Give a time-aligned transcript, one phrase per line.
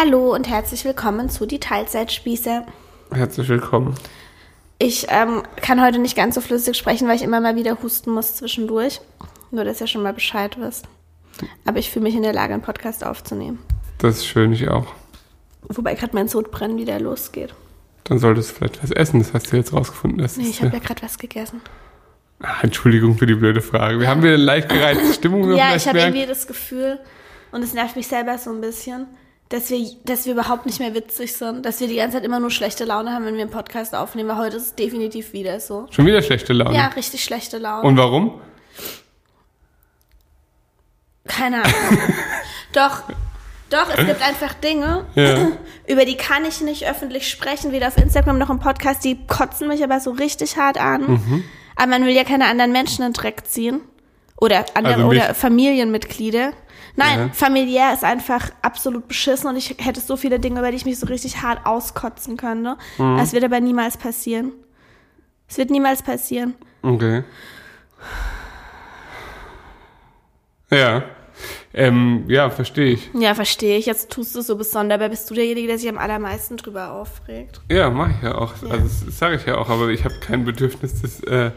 [0.00, 2.62] Hallo und herzlich willkommen zu die Teilzeitspieße.
[3.10, 3.96] Herzlich willkommen.
[4.78, 8.12] Ich ähm, kann heute nicht ganz so flüssig sprechen, weil ich immer mal wieder husten
[8.12, 9.00] muss zwischendurch.
[9.50, 10.86] Nur, dass ihr schon mal Bescheid wisst.
[11.64, 13.58] Aber ich fühle mich in der Lage, einen Podcast aufzunehmen.
[13.98, 14.86] Das ist schön, ich auch.
[15.62, 17.52] Wobei gerade mein Sodbrennen wieder losgeht.
[18.04, 20.20] Dann solltest du vielleicht was essen, das hast du jetzt rausgefunden.
[20.20, 21.60] Das Nee, ich habe ja gerade was gegessen.
[22.40, 23.98] ah, Entschuldigung für die blöde Frage.
[23.98, 25.52] Wir haben wieder eine leicht gereizte Stimmung.
[25.56, 27.00] Ja, ich habe irgendwie das Gefühl,
[27.50, 29.08] und es nervt mich selber so ein bisschen,
[29.48, 31.64] dass wir, dass wir überhaupt nicht mehr witzig sind.
[31.64, 34.28] Dass wir die ganze Zeit immer nur schlechte Laune haben, wenn wir einen Podcast aufnehmen.
[34.28, 35.86] Weil heute ist es definitiv wieder so.
[35.90, 36.76] Schon wieder schlechte Laune.
[36.76, 37.88] Ja, richtig schlechte Laune.
[37.88, 38.40] Und warum?
[41.26, 41.98] Keine Ahnung.
[42.72, 43.02] doch,
[43.70, 45.48] doch, es gibt einfach Dinge, Ja.
[45.86, 49.04] über die kann ich nicht öffentlich sprechen, weder auf Instagram noch im Podcast.
[49.04, 51.02] Die kotzen mich aber so richtig hart an.
[51.02, 51.44] Mhm.
[51.76, 53.80] Aber man will ja keine anderen Menschen in den Dreck ziehen.
[54.40, 56.52] Oder andere Also oder Familienmitglieder.
[56.98, 57.28] Nein, Ja.
[57.32, 60.98] familiär ist einfach absolut beschissen und ich hätte so viele Dinge, über die ich mich
[60.98, 62.76] so richtig hart auskotzen könnte.
[62.98, 63.16] Mhm.
[63.16, 64.50] Das wird aber niemals passieren.
[65.48, 66.54] Es wird niemals passieren.
[66.82, 67.22] Okay.
[70.70, 71.04] Ja.
[71.72, 73.10] Ähm, ja, verstehe ich.
[73.14, 73.86] Ja, verstehe ich.
[73.86, 76.92] Jetzt tust du es so besonders, aber bist du derjenige, der sich am allermeisten drüber
[76.92, 77.60] aufregt.
[77.70, 78.54] Ja, mache ich ja auch.
[78.68, 81.52] Also das sage ich ja auch, aber ich habe kein Bedürfnis, das, äh,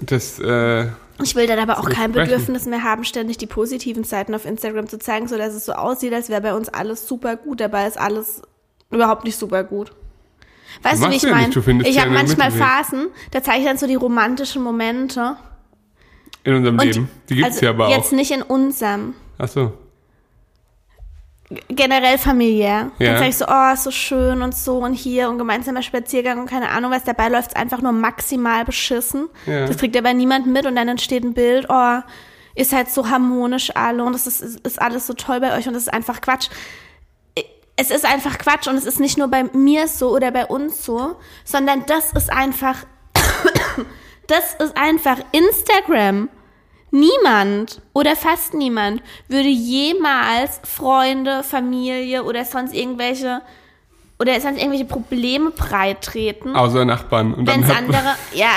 [0.00, 0.86] das, äh,
[1.22, 2.12] Ich will dann aber auch kein.
[2.12, 5.72] Bedürfnis mehr haben, ständig die positiven Seiten auf Instagram zu zeigen, so dass es so
[5.72, 7.60] aussieht, als wäre bei uns alles super gut.
[7.60, 8.42] Dabei ist alles
[8.90, 9.92] überhaupt nicht super gut.
[10.82, 11.52] Weißt du, wie ich meine?
[11.84, 12.50] Ich ja habe manchmal.
[12.50, 15.36] Phasen, da zeige ich dann so die romantischen Momente.
[16.44, 17.10] in unserem Und Leben.
[17.28, 18.12] Die gibt's also ja aber jetzt auch.
[18.12, 19.14] nicht in unserem.
[19.38, 19.72] Ach so.
[21.68, 22.90] Generell familiär.
[22.98, 23.08] Ja.
[23.08, 26.40] Dann sage ich so, oh, ist so schön und so und hier und gemeinsamer Spaziergang
[26.40, 27.04] und keine Ahnung was.
[27.04, 29.28] Dabei läuft es einfach nur maximal beschissen.
[29.46, 29.66] Ja.
[29.66, 31.98] Das kriegt aber niemand mit und dann entsteht ein Bild, oh,
[32.54, 35.66] ist halt so harmonisch alle und es ist, ist, ist alles so toll bei euch
[35.66, 36.48] und das ist einfach Quatsch.
[37.76, 40.84] Es ist einfach Quatsch und es ist nicht nur bei mir so oder bei uns
[40.84, 42.84] so, sondern das ist einfach,
[44.26, 46.28] das ist einfach Instagram.
[46.92, 53.40] Niemand oder fast niemand würde jemals Freunde, Familie oder sonst irgendwelche
[54.18, 57.34] oder sonst irgendwelche Probleme breitreten, Außer Nachbarn.
[57.34, 58.50] Und wenn dann, es hat- andere, ja,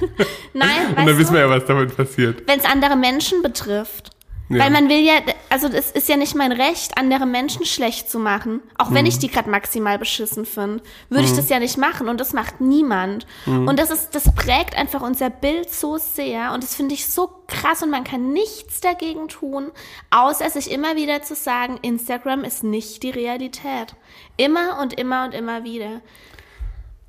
[0.54, 2.42] nein, und dann wissen wir ja, was damit passiert.
[2.48, 4.10] wenn es andere Menschen betrifft.
[4.50, 4.60] Ja.
[4.64, 5.14] Weil man will ja,
[5.50, 8.62] also es ist ja nicht mein Recht, andere Menschen schlecht zu machen.
[8.78, 8.94] Auch Mhm.
[8.94, 12.32] wenn ich die gerade maximal beschissen finde, würde ich das ja nicht machen und das
[12.32, 13.26] macht niemand.
[13.44, 13.68] Mhm.
[13.68, 17.30] Und das ist, das prägt einfach unser Bild so sehr und das finde ich so
[17.46, 19.70] krass und man kann nichts dagegen tun,
[20.10, 23.94] außer sich immer wieder zu sagen, Instagram ist nicht die Realität.
[24.38, 26.00] Immer und immer und immer wieder.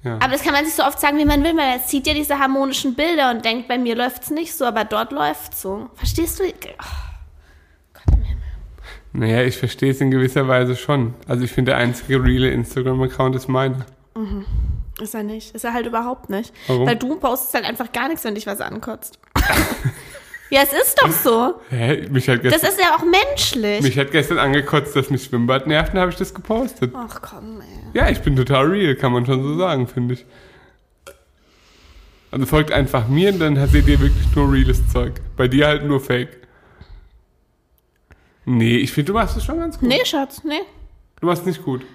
[0.03, 0.15] Ja.
[0.15, 1.53] Aber das kann man sich so oft sagen, wie man will.
[1.53, 5.11] Man sieht ja diese harmonischen Bilder und denkt, bei mir läuft's nicht so, aber dort
[5.13, 5.89] läuft's so.
[5.95, 6.43] Verstehst du?
[6.43, 7.08] Oh.
[9.13, 11.13] Naja, ich verstehe es in gewisser Weise schon.
[11.27, 13.85] Also ich finde, der einzige reale Instagram-Account ist meiner.
[15.01, 15.55] Ist er nicht.
[15.55, 16.53] Ist er halt überhaupt nicht.
[16.67, 16.85] Warum?
[16.87, 19.17] Weil du postest halt einfach gar nichts, wenn dich was ankotzt.
[20.49, 21.55] ja, es ist doch so.
[21.69, 22.07] Hä?
[22.11, 23.81] Mich hat, Das gestern, ist ja auch menschlich.
[23.81, 26.91] mich hat gestern angekotzt, dass mich Schwimmbad nervt, dann habe ich das gepostet.
[26.95, 27.67] Ach komm, ey.
[27.99, 30.25] Ja, ich bin total real, kann man schon so sagen, finde ich.
[32.31, 35.13] Also folgt einfach mir und dann seht ihr wirklich nur reales Zeug.
[35.35, 36.38] Bei dir halt nur Fake.
[38.51, 39.87] Nee, ich finde, du machst es schon ganz gut.
[39.87, 40.61] Nee, Schatz, nee.
[41.21, 41.85] Du machst es nicht gut.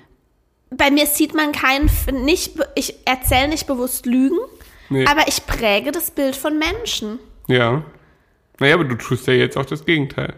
[0.71, 1.91] Bei mir sieht man keinen,
[2.25, 4.39] nicht, ich erzähle nicht bewusst Lügen,
[4.89, 5.05] Nee.
[5.07, 7.19] aber ich präge das Bild von Menschen.
[7.49, 7.83] Ja.
[8.61, 10.35] Naja, aber du tust ja jetzt auch das Gegenteil.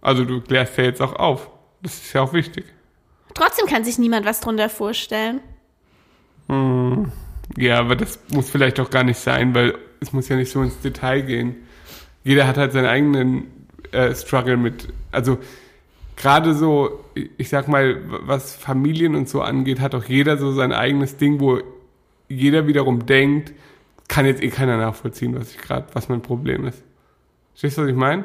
[0.00, 1.50] Also du klärst ja jetzt auch auf.
[1.82, 2.64] Das ist ja auch wichtig.
[3.34, 5.40] Trotzdem kann sich niemand was drunter vorstellen.
[7.58, 10.62] Ja, aber das muss vielleicht auch gar nicht sein, weil es muss ja nicht so
[10.62, 11.56] ins Detail gehen.
[12.24, 13.59] Jeder hat halt seinen eigenen
[13.92, 15.38] äh, Struggle mit, also
[16.16, 20.72] gerade so, ich sag mal, was Familien und so angeht, hat auch jeder so sein
[20.72, 21.60] eigenes Ding, wo
[22.28, 23.52] jeder wiederum denkt,
[24.08, 26.82] kann jetzt eh keiner nachvollziehen, was ich gerade, was mein Problem ist.
[27.52, 28.24] Verstehst du, was ich meine?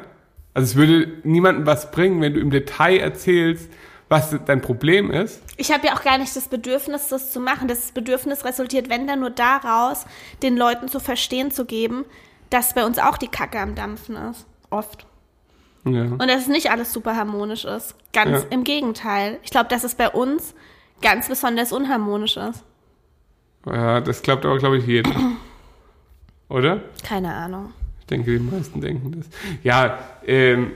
[0.54, 3.70] Also es würde niemandem was bringen, wenn du im Detail erzählst,
[4.08, 5.42] was dein Problem ist.
[5.56, 7.66] Ich habe ja auch gar nicht das Bedürfnis, das zu machen.
[7.68, 10.06] Das Bedürfnis resultiert, wenn dann nur daraus,
[10.42, 12.04] den Leuten zu verstehen zu geben,
[12.50, 14.46] dass bei uns auch die Kacke am Dampfen ist.
[14.70, 15.06] Oft.
[15.86, 16.02] Ja.
[16.02, 17.94] Und dass es nicht alles super harmonisch ist.
[18.12, 18.48] Ganz Ja.
[18.50, 19.38] im Gegenteil.
[19.42, 20.54] Ich glaube, dass es bei uns
[21.00, 22.64] ganz besonders unharmonisch ist.
[23.66, 25.10] Ja, das glaubt aber, glaube ich, jeder.
[26.48, 26.82] Oder?
[27.04, 27.72] Keine Ahnung.
[28.00, 29.26] Ich denke, die meisten denken das.
[29.64, 30.72] Ja, ähm,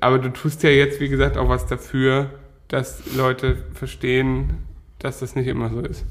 [0.00, 2.30] aber du tust ja jetzt, wie gesagt, auch was dafür,
[2.68, 4.64] dass Leute verstehen,
[4.98, 6.04] dass das nicht immer so ist.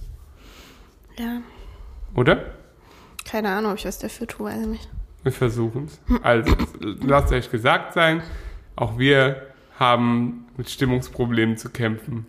[1.18, 1.42] Ja.
[2.16, 2.46] Oder?
[3.26, 4.90] Keine Ahnung, ob ich was dafür tue, weiß ich nicht.
[5.28, 6.00] Wir versuchen es.
[6.24, 8.24] Also, lasst euch gesagt sein,
[8.78, 9.48] auch wir
[9.78, 12.26] haben mit Stimmungsproblemen zu kämpfen,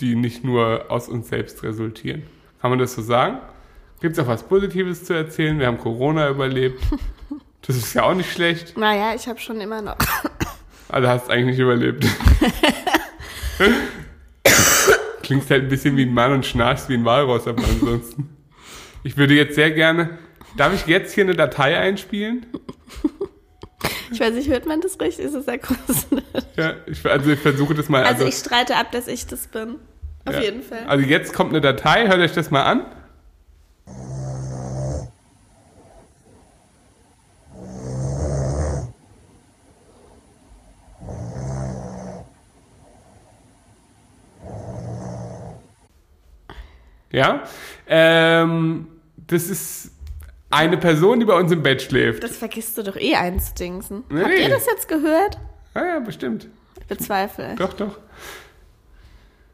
[0.00, 2.22] die nicht nur aus uns selbst resultieren.
[2.62, 3.36] Kann man das so sagen?
[4.00, 5.58] Gibt es auch was Positives zu erzählen?
[5.58, 6.82] Wir haben Corona überlebt.
[7.66, 8.78] Das ist ja auch nicht schlecht.
[8.78, 9.98] Naja, ich habe schon immer noch.
[10.88, 12.06] Also hast du eigentlich nicht überlebt.
[15.22, 18.30] Klingst halt ein bisschen wie ein Mann und schnarchst wie ein Walross, aber ansonsten.
[19.02, 20.16] Ich würde jetzt sehr gerne.
[20.58, 22.46] Darf ich jetzt hier eine Datei einspielen?
[24.10, 25.26] Ich weiß nicht, hört man das richtig?
[25.26, 26.24] Ist es sehr gruselig?
[26.56, 28.02] Ja, ich, also ich versuche das mal.
[28.02, 29.76] Also ich streite ab, dass ich das bin.
[30.24, 30.40] Auf ja.
[30.40, 30.84] jeden Fall.
[30.88, 32.86] Also jetzt kommt eine Datei, hört euch das mal an.
[47.12, 47.44] Ja,
[47.86, 49.97] ähm, das ist
[50.50, 52.22] eine Person, die bei uns im Bett schläft.
[52.22, 54.04] Das vergisst du doch eh einzudingsen.
[54.10, 55.38] Nee, Habt ihr das jetzt gehört?
[55.74, 56.48] Ja, ja, bestimmt.
[56.80, 57.54] Ich bezweifle.
[57.56, 57.98] Doch, doch.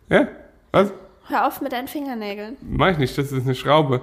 [0.09, 0.29] Ja,
[0.73, 0.93] was?
[1.29, 2.57] Hör auf mit deinen Fingernägeln.
[2.63, 4.03] Mach ich nicht, das ist eine Schraube.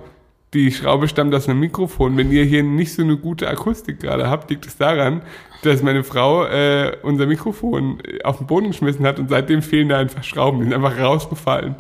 [0.54, 2.18] Die Schraube stammt aus einem Mikrofon.
[2.18, 5.22] Wenn ihr hier nicht so eine gute Akustik gerade habt, liegt es daran,
[5.64, 10.00] dass meine Frau äh, unser Mikrofon auf den Boden geschmissen hat und seitdem fehlen da
[10.00, 10.60] einfach Schrauben.
[10.60, 11.76] Die sind einfach rausgefallen.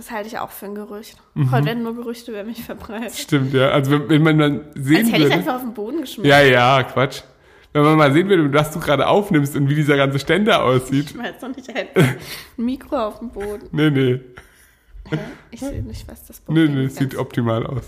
[0.00, 1.18] Das halte ich auch für ein Gerücht.
[1.34, 1.50] Mhm.
[1.50, 3.18] Heute werden nur Gerüchte über mich verbreitet.
[3.18, 3.68] Stimmt, ja.
[3.68, 5.34] Also wenn, wenn man dann sehen Als hätte ich würde.
[5.34, 6.24] einfach auf den Boden geschmissen.
[6.24, 7.20] Ja, ja, Quatsch.
[7.74, 11.10] Wenn man mal sehen würde, was du gerade aufnimmst und wie dieser ganze Ständer aussieht.
[11.10, 11.88] Ich weiß noch nicht ein
[12.56, 13.68] Mikro auf dem Boden.
[13.72, 14.20] Nee, nee.
[15.10, 15.18] Hä?
[15.50, 16.96] Ich sehe nicht, was das Nee, Problem nee, ist.
[16.96, 17.82] sieht optimal aus.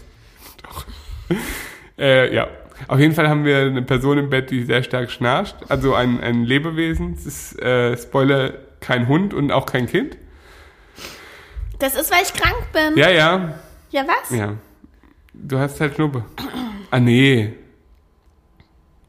[0.65, 0.85] Doch.
[1.99, 2.47] äh, ja.
[2.89, 5.57] Auf jeden Fall haben wir eine Person im Bett, die sehr stark schnarcht.
[5.71, 7.15] Also ein, ein Lebewesen.
[7.15, 10.19] Es ist, äh, Spoiler, kein Hund und auch kein Kind.
[11.83, 12.97] Das ist, weil ich krank bin.
[12.97, 13.59] Ja, ja.
[13.91, 14.31] Ja, was?
[14.31, 14.55] Ja.
[15.35, 16.25] Du hast halt Schnuppe.
[16.93, 17.55] Ah, nee.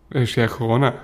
[0.09, 0.95] Ist ja Corona.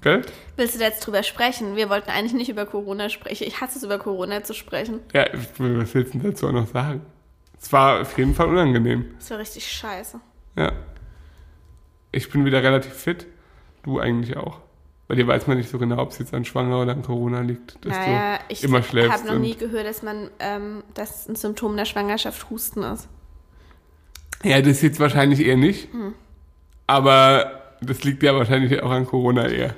[0.00, 0.22] Gell?
[0.56, 1.76] Willst du da jetzt drüber sprechen?
[1.76, 3.44] Wir wollten eigentlich nicht über Corona sprechen.
[3.46, 4.98] Ich hasse es, über Corona zu sprechen.
[5.12, 5.26] Ja,
[5.58, 7.02] was willst du denn dazu auch noch sagen?
[7.60, 9.14] Es war auf jeden Fall unangenehm.
[9.20, 10.18] Das war richtig scheiße.
[10.56, 10.72] Ja.
[12.10, 13.28] Ich bin wieder relativ fit.
[13.84, 14.60] Du eigentlich auch.
[15.08, 17.40] Bei dir weiß man nicht so genau, ob es jetzt an Schwanger oder an Corona
[17.40, 17.82] liegt.
[17.84, 19.10] Dass naja, du ich immer schläfst.
[19.10, 23.08] habe noch nie gehört, dass man, ähm, dass ein Symptom der Schwangerschaft Husten ist.
[24.44, 25.90] Ja, das jetzt wahrscheinlich eher nicht.
[25.92, 26.14] Hm.
[26.86, 29.74] Aber das liegt ja wahrscheinlich auch an Corona eher.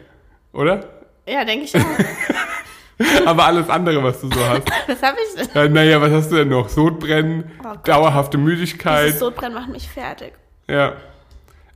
[0.52, 0.84] Oder?
[1.28, 1.80] Ja, denke ich auch.
[3.26, 4.68] Aber alles andere, was du so hast.
[4.86, 5.48] Was habe ich denn?
[5.54, 6.68] Ja, naja, was hast du denn noch?
[6.68, 9.06] Sodbrennen, Oh dauerhafte Müdigkeit.
[9.06, 10.34] Dieses Sodbrennen macht mich fertig.
[10.68, 10.96] Ja.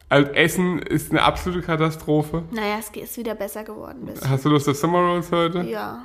[0.08, 2.42] Also Essen ist eine absolute Katastrophe.
[2.50, 4.06] Naja, es ist wieder besser geworden.
[4.06, 4.28] Bisschen.
[4.28, 5.62] Hast du Lust auf Summer Rolls heute?
[5.62, 6.02] Ja.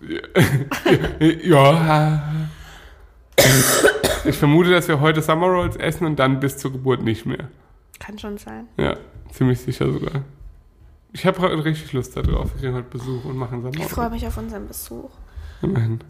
[1.42, 2.22] Ja.
[4.24, 7.48] Ich vermute, dass wir heute Summer Rolls essen und dann bis zur Geburt nicht mehr.
[8.00, 8.68] Kann schon sein.
[8.76, 8.96] Ja,
[9.32, 10.22] ziemlich sicher sogar.
[11.12, 12.52] Ich habe heute richtig Lust darauf.
[12.54, 13.92] Wir kriegen heute Besuch und machen Summer Ich Rolls.
[13.92, 15.10] freue mich auf unseren Besuch.
[15.62, 16.00] Immerhin.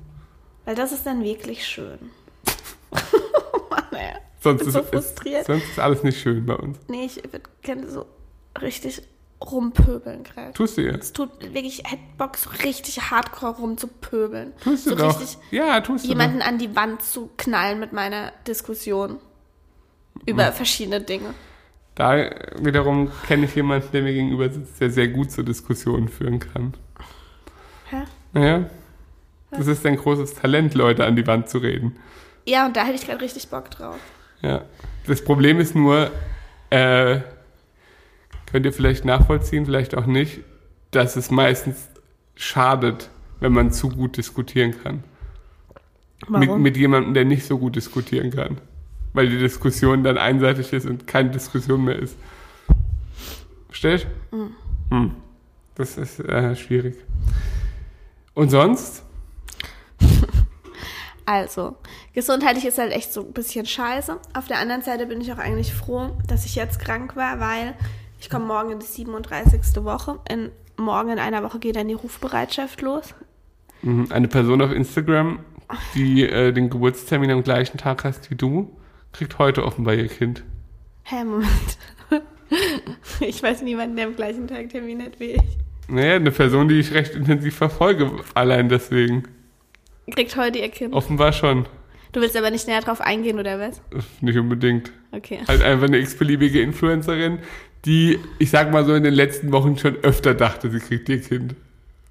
[0.65, 1.99] Weil das ist dann wirklich schön.
[3.71, 4.15] Mann, ey.
[4.45, 5.47] Sonst bin ist, so frustriert.
[5.47, 6.79] sonst ist alles nicht schön bei uns.
[6.89, 8.07] Nee, ich würde gerne so
[8.63, 9.03] richtig
[9.41, 10.53] rumpöbeln gerade.
[10.53, 11.05] Tust du jetzt?
[11.05, 14.53] Es tut wirklich, ich hätte Bock, so richtig hardcore rumzupöbeln.
[14.63, 15.21] Tust du so doch.
[15.21, 19.19] richtig Ja, tust du jemanden an die Wand zu knallen mit meiner Diskussion
[20.27, 21.29] über verschiedene Dinge.
[21.29, 21.35] doch.
[21.97, 22.31] Da
[22.61, 26.75] wiederum kenne ich jemanden, der mir gegenüber sitzt, der sehr gut so Diskussionen führen kann.
[27.91, 28.05] Hä?
[28.33, 28.69] Naja,
[29.51, 31.97] das ist ein großes Talent, Leute an die Wand zu reden.
[32.47, 33.97] Ja, und da hätte ich gerade richtig Bock drauf.
[34.45, 34.63] Ja.
[35.07, 36.11] Das Problem ist nur,
[36.71, 37.21] äh,
[38.47, 40.41] könnt ihr vielleicht nachvollziehen, vielleicht auch nicht,
[40.91, 41.89] dass es meistens
[42.37, 43.11] schadet,
[43.41, 45.03] wenn man zu gut diskutieren kann.
[46.29, 48.59] Mit, mit jemandem, der nicht so gut diskutieren kann.
[49.13, 52.17] Weil die Diskussion dann einseitig ist und keine Diskussion mehr ist.
[53.69, 54.07] Versteht?
[54.91, 55.13] Hm.
[55.75, 56.97] Das ist äh, schwierig.
[58.35, 59.04] Und sonst?
[61.27, 61.77] Also,
[62.13, 64.19] gesundheitlich ist halt echt so ein bisschen scheiße.
[64.35, 67.75] Auf der anderen Seite bin ich auch eigentlich froh, dass ich jetzt krank war, weil
[68.21, 69.83] ich komme morgen in die 37.
[69.85, 70.19] Woche.
[70.29, 73.15] In, morgen in einer Woche geht dann die Rufbereitschaft los.
[73.83, 75.41] Mhm, Eine Person auf Instagram,
[75.95, 78.71] die äh, den Geburtstermin am gleichen Tag hast wie du,
[79.13, 80.43] kriegt heute offenbar ihr Kind.
[81.05, 81.79] Hä, Moment.
[83.21, 85.43] Ich weiß niemanden, der am gleichen Tag Termin hat wie ich.
[85.89, 89.25] Naja, eine Person, die ich recht intensiv verfolge, allein deswegen.
[90.11, 90.93] Kriegt heute ihr Kind.
[90.95, 91.67] Offenbar schon.
[92.13, 93.81] Du willst aber nicht näher drauf eingehen, oder was?
[94.21, 94.93] Nicht unbedingt.
[95.13, 95.41] Okay.
[95.49, 97.39] Halt einfach eine x-beliebige Influencerin,
[97.85, 101.21] die, ich sag mal so, in den letzten Wochen schon öfter dachte, sie kriegt ihr
[101.21, 101.57] Kind.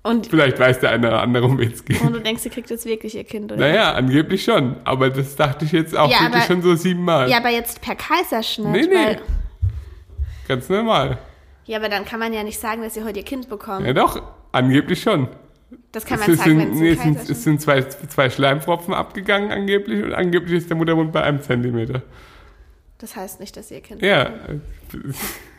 [0.05, 2.01] Und, Vielleicht weiß der eine oder andere, um wen es geht.
[2.01, 3.61] und du denkst, sie kriegt jetzt wirklich ihr Kind, oder?
[3.61, 4.75] Naja, angeblich schon.
[4.83, 7.29] Aber das dachte ich jetzt auch Ja, wirklich aber- schon so siebenmal.
[7.29, 8.67] Ja, aber jetzt per Kaiserschnitt.
[8.71, 8.95] Nee, nee.
[8.95, 9.21] Weil,
[10.47, 11.17] Ganz normal.
[11.65, 13.85] ja, aber dann kann man ja nicht sagen, dass sie heute ihr Kind bekommen.
[13.85, 14.21] Ja doch,
[14.51, 15.29] Angeblich schon.
[15.91, 18.29] Das kann Es, man ist- sagen, sind, es nee, es, sind, es sind zwei, zwei
[18.29, 22.01] Schleimpfropfen abgegangen angeblich und angeblich ist der Muttermund bei einem Zentimeter.
[22.99, 24.31] Das heißt nicht, dass ihr Kind Ja,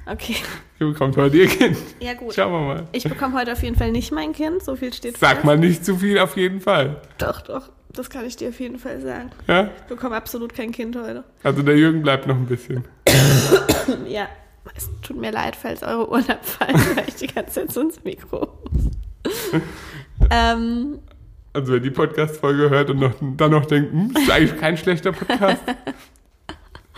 [0.07, 0.37] Okay.
[0.81, 1.77] ihr bekommt heute ihr Kind.
[2.01, 2.35] Ja, gut.
[2.35, 2.89] Schauen wir mal.
[2.93, 5.45] Ich bekomme heute auf jeden Fall nicht mein Kind, so viel steht Sag fest.
[5.45, 7.01] mal nicht zu viel auf jeden Fall.
[7.19, 7.71] Doch, doch.
[7.93, 9.31] Das kann ich dir auf jeden Fall sagen.
[9.47, 9.71] Ja?
[9.77, 11.25] Ich bekomme absolut kein Kind heute.
[11.43, 12.85] Also der Jürgen bleibt noch ein bisschen.
[14.09, 14.29] Ja.
[14.75, 18.03] Es tut mir leid, falls eure Ohren abfallen, weil ich die ganze Zeit so ins
[18.03, 18.49] Mikro.
[20.31, 20.99] Ähm,
[21.53, 25.13] Also wer die Podcast-Folge hört und noch, dann noch denkt, hm, ist eigentlich kein schlechter
[25.13, 25.63] Podcast.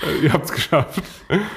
[0.02, 1.02] äh, ihr habt's geschafft.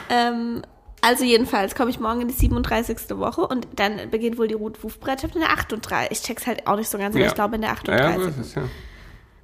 [0.09, 0.61] ähm,
[1.01, 2.97] also jedenfalls komme ich morgen in die 37.
[3.17, 6.11] Woche und dann beginnt wohl die Rufbereitschaft in der 38.
[6.11, 7.29] Ich check's halt auch nicht so ganz, aber Ja.
[7.29, 8.21] ich glaube in der Naja, 38.
[8.23, 8.61] so ist es, ja.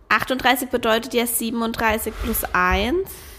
[0.10, 2.98] 38 bedeutet ja 37 plus 1.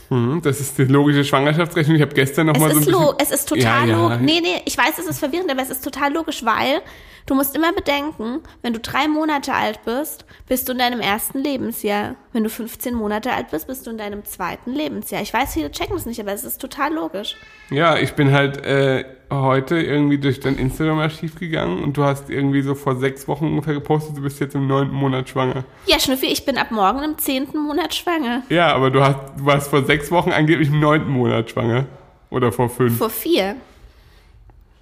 [0.09, 1.97] Mhm, das ist die logische Schwangerschaftsrechnung.
[1.97, 3.15] Ich habe gestern noch Es mal so ein ist, bisschen...
[3.19, 4.03] es ist total Ja, ja.
[4.03, 4.19] logisch.
[4.21, 6.81] Nee, nee, ich weiß, es ist verwirrend, aber es ist total logisch, weil
[7.27, 11.39] du musst immer bedenken, wenn du drei Monate alt bist, bist du in deinem ersten
[11.41, 12.15] Lebensjahr.
[12.33, 15.23] Wenn du 15 Monate alt bist, bist du in deinem zweiten Lebensjahr.
[15.23, 17.37] Ich weiß, viele checken es nicht, aber es ist total logisch.
[17.71, 22.63] Ja, ich bin halt äh, heute irgendwie durch dein Instagram-Archiv gegangen und du hast irgendwie
[22.63, 25.65] so vor sechs Wochen ungefähr gepostet, du bist jetzt im neunten Monat schwanger.
[25.87, 28.43] Ja, Schnüffi, ich bin ab morgen im zehnten Monat schwanger.
[28.49, 31.87] Ja, aber du, hast, du warst vor sechs Wochen angeblich im neunten Monat schwanger.
[32.31, 32.99] Oder vor fünf.
[32.99, 33.57] Vor vier.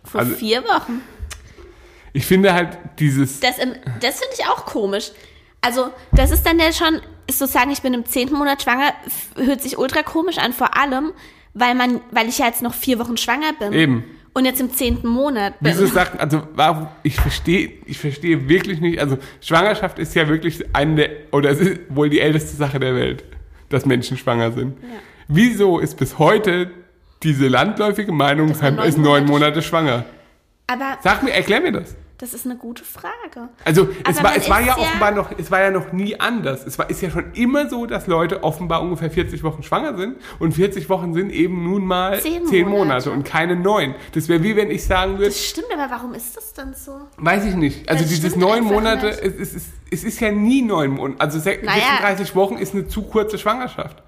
[0.05, 1.01] Vor Also- vier Wochen.
[2.15, 3.41] Ich finde halt dieses...
[3.41, 5.11] Das, im- das finde ich auch komisch.
[5.61, 8.93] Also, das ist dann ja schon, ist so sagen, ich bin im zehnten Monat schwanger,
[9.37, 11.13] hört sich ultra komisch an, vor allem,
[11.55, 13.73] weil man, weil ich ja jetzt noch vier Wochen schwanger bin.
[13.73, 14.05] Eben.
[14.33, 15.73] Und jetzt im zehnten Monat bin.
[15.73, 20.65] Wieso sagt, also warum, ich verstehe, ich verstehe wirklich nicht, also Schwangerschaft ist ja wirklich
[20.75, 23.25] eine der, oder es ist wohl die älteste Sache der Welt,
[23.71, 24.77] dass Menschen schwanger sind.
[25.29, 26.71] Wieso ist bis heute
[27.23, 30.05] diese landläufige Meinung, Sam ist neun Monate schwanger?
[30.67, 31.95] Aber Sag mir, erklär mir das.
[32.19, 33.49] Das ist eine gute Frage.
[33.65, 36.19] Also es Aber war, es war ja ja- offenbar noch, es war ja noch nie
[36.21, 36.65] anders.
[36.65, 40.17] Es war, ist ja schon immer so, dass Leute offenbar ungefähr 40 Wochen schwanger sind
[40.39, 42.79] und 40 Wochen sind eben nun mal Zehn 10 Monate.
[42.85, 43.95] Monate und keine neun.
[44.13, 47.01] Das wäre wie wenn ich sagen würde, Das stimmt, aber warum ist das dann so?
[47.17, 47.89] Weiß ich nicht.
[47.89, 49.19] Also Das dieses stimmt neun einfach Monate, nicht.
[49.21, 51.21] es, es, ist, es ist ja nie neun Monate.
[51.21, 51.83] Also se- Naja.
[52.01, 54.03] 36 Wochen ist eine zu kurze Schwangerschaft.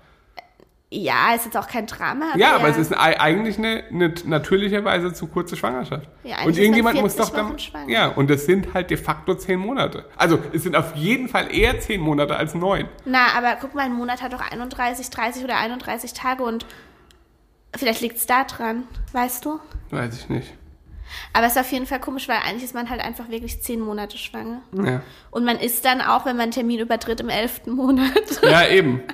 [0.99, 2.26] Ja, ist jetzt auch kein Drama.
[2.37, 6.09] Ja, aber es ist ei- eigentlich eine, eine natürlicherweise zu kurze Schwangerschaft.
[6.25, 7.59] Ja, eigentlich und ist irgendjemand man muss 40 doch dann.
[7.59, 7.88] Schwanger.
[7.91, 10.07] Ja, und das sind halt de facto zehn Monate.
[10.17, 12.88] Also es sind auf jeden Fall eher zehn Monate als neun.
[13.05, 16.65] Na, aber guck mal, ein Monat hat doch 31, 30 oder 31 Tage und
[17.76, 19.61] vielleicht liegt es da dran, weißt du?
[19.91, 20.55] Weiß ich nicht.
[21.33, 23.81] Aber es ist auf jeden Fall komisch, weil eigentlich ist man halt einfach wirklich zehn
[23.81, 24.62] Monate schwanger.
[24.73, 28.11] Ja, Und man ist dann auch, wenn man einen Termin übertritt, im elften Monat.
[28.43, 29.03] ja eben.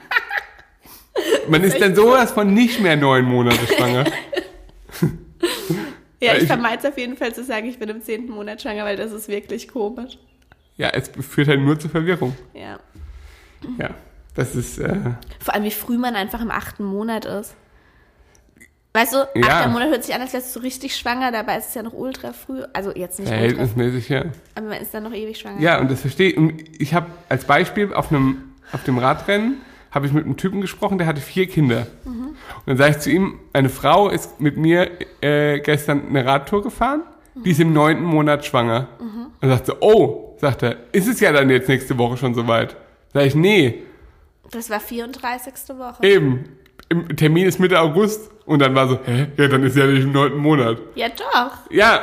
[1.48, 4.04] Man ist dann sowas von nicht mehr neun Monate schwanger.
[6.20, 8.62] ja, ich ich- vermeide es auf jeden Fall zu sagen, ich bin im zehnten Monat
[8.62, 10.18] schwanger, weil das ist wirklich komisch.
[10.76, 12.34] Ja, es führt halt nur zu Verwirrung.
[12.54, 12.78] Ja.
[13.78, 13.90] Ja,
[14.34, 14.78] das ist.
[14.78, 14.96] Äh,
[15.40, 17.54] Vor allem, wie früh man einfach im achten Monat ist.
[18.94, 19.46] Weißt du, Ja.
[19.60, 21.92] achter Monat hört sich an, als wärst du richtig schwanger, dabei ist es ja noch
[21.94, 22.62] ultra früh.
[22.72, 24.24] Also jetzt nicht ultra verhältnismäßig, ja.
[24.54, 25.60] aber man ist dann noch ewig schwanger.
[25.60, 26.36] Ja, und das verstehe ich.
[26.36, 29.60] Und Ich habe als Beispiel auf einem auf dem Radrennen
[29.92, 31.86] habe ich mit einem Typen gesprochen, der hatte vier Kinder.
[32.04, 36.62] Und dann sage ich zu ihm, eine Frau ist mit mir äh, gestern eine Radtour
[36.62, 37.02] gefahren,
[37.34, 38.88] die ist im neunten Monat schwanger.
[38.98, 42.34] Und dann sagt sie, oh, sagt er, ist es ja dann jetzt nächste Woche schon
[42.34, 42.76] soweit?
[43.12, 43.82] Sag ich, nee,
[44.50, 45.52] Das war 34.
[45.78, 46.06] Woche.
[46.06, 46.44] eben.
[46.88, 48.30] Im Termin ist Mitte August.
[48.44, 49.28] Und dann war so, hä?
[49.36, 50.78] Ja, dann ist ja nicht im neunten Monat.
[50.94, 51.70] Ja, doch.
[51.70, 52.00] Ja,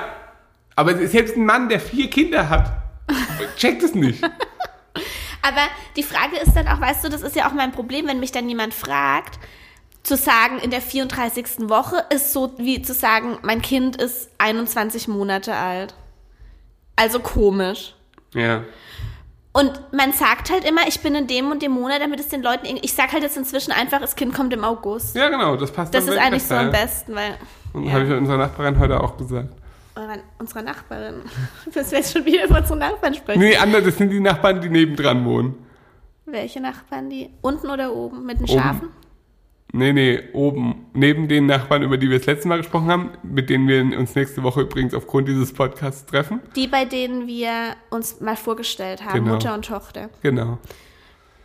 [0.75, 2.71] aber selbst ein Mann, der vier Kinder hat,
[3.57, 4.23] checkt es nicht.
[5.41, 5.61] Aber
[5.95, 8.31] die Frage ist dann auch, weißt du, das ist ja auch mein Problem, wenn mich
[8.31, 9.39] dann jemand fragt,
[10.03, 11.69] zu sagen, in der 34.
[11.69, 15.93] Woche ist so wie zu sagen, mein Kind ist 21 Monate alt.
[16.95, 17.95] Also komisch.
[18.33, 18.63] Ja.
[19.51, 22.41] Und man sagt halt immer, ich bin in dem und dem Monat, damit es den
[22.43, 25.15] Leuten, irgendwie- ich sag halt jetzt inzwischen einfach, das Kind kommt im August.
[25.15, 26.71] Ja, genau, das passt Das ist eigentlich so besser, am ja.
[26.71, 27.37] besten, weil
[27.73, 27.93] Und Ja.
[27.93, 29.49] habe ich unserer Nachbarin heute auch gesagt.
[29.99, 31.15] Eurer- unserer Nachbarin,
[31.73, 33.39] das wir jetzt schon wieder über unsere Nachbarn sprechen.
[33.39, 35.55] Nee, andere, das sind die Nachbarn, die nebendran wohnen.
[36.25, 38.59] Welche Nachbarn, die unten oder oben mit den Oben.
[38.61, 38.89] Schafen?
[39.71, 40.87] Nee, nee, oben.
[40.93, 44.15] Neben den Nachbarn, über die wir das letzte Mal gesprochen haben, mit denen wir uns
[44.15, 46.39] nächste Woche übrigens aufgrund dieses Podcasts treffen.
[46.55, 49.33] Die, bei denen wir uns mal vorgestellt haben, Genau.
[49.33, 50.09] Mutter und Tochter.
[50.23, 50.57] Genau.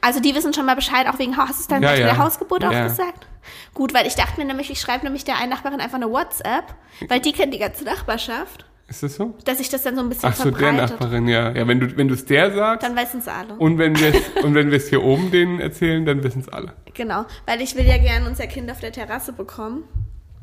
[0.05, 1.49] Also die wissen schon mal Bescheid, auch wegen Haus.
[1.49, 2.05] Hast du es dann Ja, ja.
[2.07, 2.85] der Hausgeburt auch Ja.
[2.85, 3.27] gesagt?
[3.73, 6.65] Gut, weil ich dachte mir nämlich, ich schreibe nämlich der einen Nachbarin einfach eine WhatsApp,
[7.09, 9.35] weil die kennt die ganze Nachbarschaft, Ist das so?
[9.45, 10.73] dass ich das dann so ein bisschen Ach so, der.
[10.73, 11.51] Nachbarin, ja.
[11.53, 13.55] Ja, wenn du wenn du es der sagst Dann wissen es alle.
[13.55, 14.13] und wenn wir
[14.45, 16.75] und wenn wir es hier oben denen erzählen, dann wissen es alle.
[16.95, 19.85] Genau, weil ich will ja gerne unser Kind auf der Terrasse bekommen.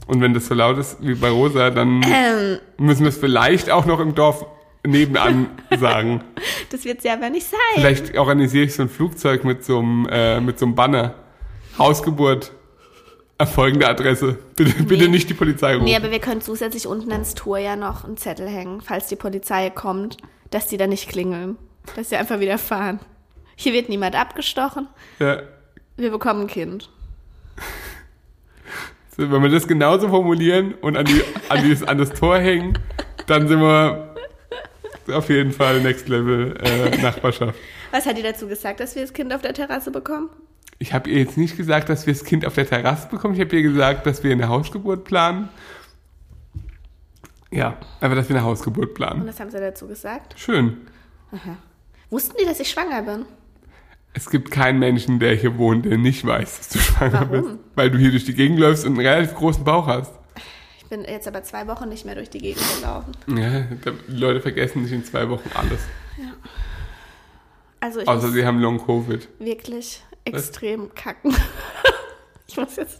[0.07, 3.69] Und wenn das so laut ist wie bei Rosa, dann Ähm, müssen wir es vielleicht
[3.69, 4.43] auch noch im Dorf
[4.85, 6.23] nebenan sagen.
[6.69, 7.59] Das wird sie aber nicht sein.
[7.75, 11.15] Vielleicht organisiere ich so ein Flugzeug mit so einem, äh, mit so einem Banner.
[11.77, 12.53] Hausgeburt.
[13.45, 14.37] Folgende Adresse.
[14.55, 15.85] Bitte, bitte nicht die Polizei rufen.
[15.85, 19.15] Nee, aber wir können zusätzlich unten ans Tor ja noch einen Zettel hängen, falls die
[19.15, 20.17] Polizei kommt,
[20.49, 21.57] dass die da nicht klingeln.
[21.95, 22.99] Dass sie einfach wieder fahren.
[23.55, 24.87] Hier wird niemand abgestochen.
[25.19, 25.41] Ja.
[25.97, 26.89] Wir bekommen ein Kind.
[29.17, 32.77] So, wenn wir das genauso formulieren und an, die, an, die, an das Tor hängen,
[33.27, 34.10] dann sind wir
[35.11, 37.57] auf jeden Fall Next Level äh, Nachbarschaft.
[37.91, 40.29] Was hat die dazu gesagt, dass wir das Kind auf der Terrasse bekommen?
[40.79, 43.35] Ich habe ihr jetzt nicht gesagt, dass wir das Kind auf der Terrasse bekommen.
[43.35, 45.49] Ich habe ihr gesagt, dass wir eine Hausgeburt planen.
[47.51, 49.27] Ja, einfach, dass wir eine Hausgeburt Und planen.
[49.27, 50.33] was haben sie dazu gesagt?
[50.39, 50.77] Schön.
[52.09, 53.25] Wussten die, dass ich schwanger bin?
[54.13, 57.29] Es gibt keinen Menschen, der hier wohnt, der nicht weiß, dass du schwanger Warum?
[57.43, 57.59] bist.
[57.75, 60.11] Weil du hier durch die Gegend läufst und einen relativ großen Bauch hast.
[60.91, 63.13] Ich bin jetzt aber zwei Wochen nicht mehr durch die Gegend gelaufen.
[63.27, 63.61] Ja,
[64.09, 65.79] die Leute vergessen sich in zwei Wochen alles.
[67.79, 69.25] Also ich Außer sie haben Long Covid.
[69.39, 71.33] wirklich extrem kacken.
[72.47, 72.97] ich muss jetzt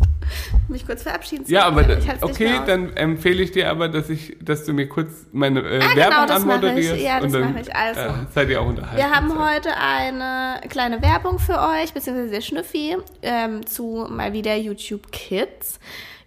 [0.69, 1.43] mich kurz verabschieden.
[1.49, 5.25] Ja, aber da, okay, dann empfehle ich dir aber, dass ich, dass du mir kurz
[5.33, 6.63] meine äh, Ah, genau, Werbung das mache ich.
[6.63, 7.75] anmoderierst Ja, das mache ich.
[7.75, 7.99] Also.
[7.99, 8.95] äh, seid ihr auch unterhalten.
[8.95, 14.55] Wir haben heute eine kleine Werbung für euch, beziehungsweise der Schnüffi, ähm, zu mal wieder
[14.55, 15.77] YouTube Kids.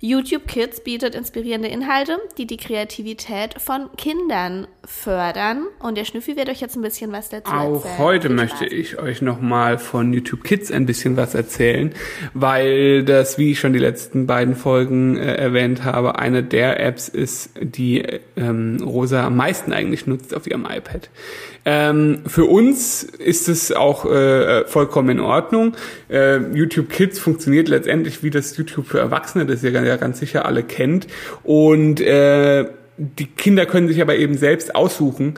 [0.05, 5.65] YouTube Kids bietet inspirierende Inhalte, die die Kreativität von Kindern fördern.
[5.79, 7.99] Und der Schnüffi wird euch jetzt ein bisschen was dazu Auch erzählen.
[7.99, 8.73] heute Viel möchte Spaß.
[8.73, 11.95] ich euch nochmal von YouTube Kids ein bisschen was erzählen,
[12.35, 17.09] weil das, wie ich schon die letzten beiden Folgen äh, erwähnt habe, eine der Apps
[17.09, 18.05] ist, die
[18.37, 21.09] ähm, Rosa am meisten eigentlich nutzt auf ihrem iPad.
[21.67, 25.75] Ähm, für uns ist es auch äh, vollkommen in Ordnung.
[26.11, 30.45] Äh, YouTube Kids funktioniert letztendlich wie das YouTube für Erwachsene, das ihr ja ganz sicher
[30.45, 31.07] alle kennt.
[31.43, 35.35] Und äh, die Kinder können sich aber eben selbst aussuchen,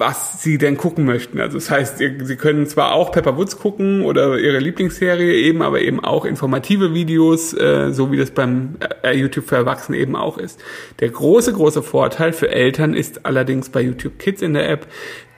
[0.00, 1.40] was sie denn gucken möchten.
[1.40, 5.82] Also das heißt, sie können zwar auch Pepper Woods gucken oder ihre Lieblingsserie eben, aber
[5.82, 10.38] eben auch informative Videos, äh, so wie das beim äh, YouTube für Erwachsene eben auch
[10.38, 10.58] ist.
[11.00, 14.86] Der große, große Vorteil für Eltern ist allerdings bei YouTube Kids in der App,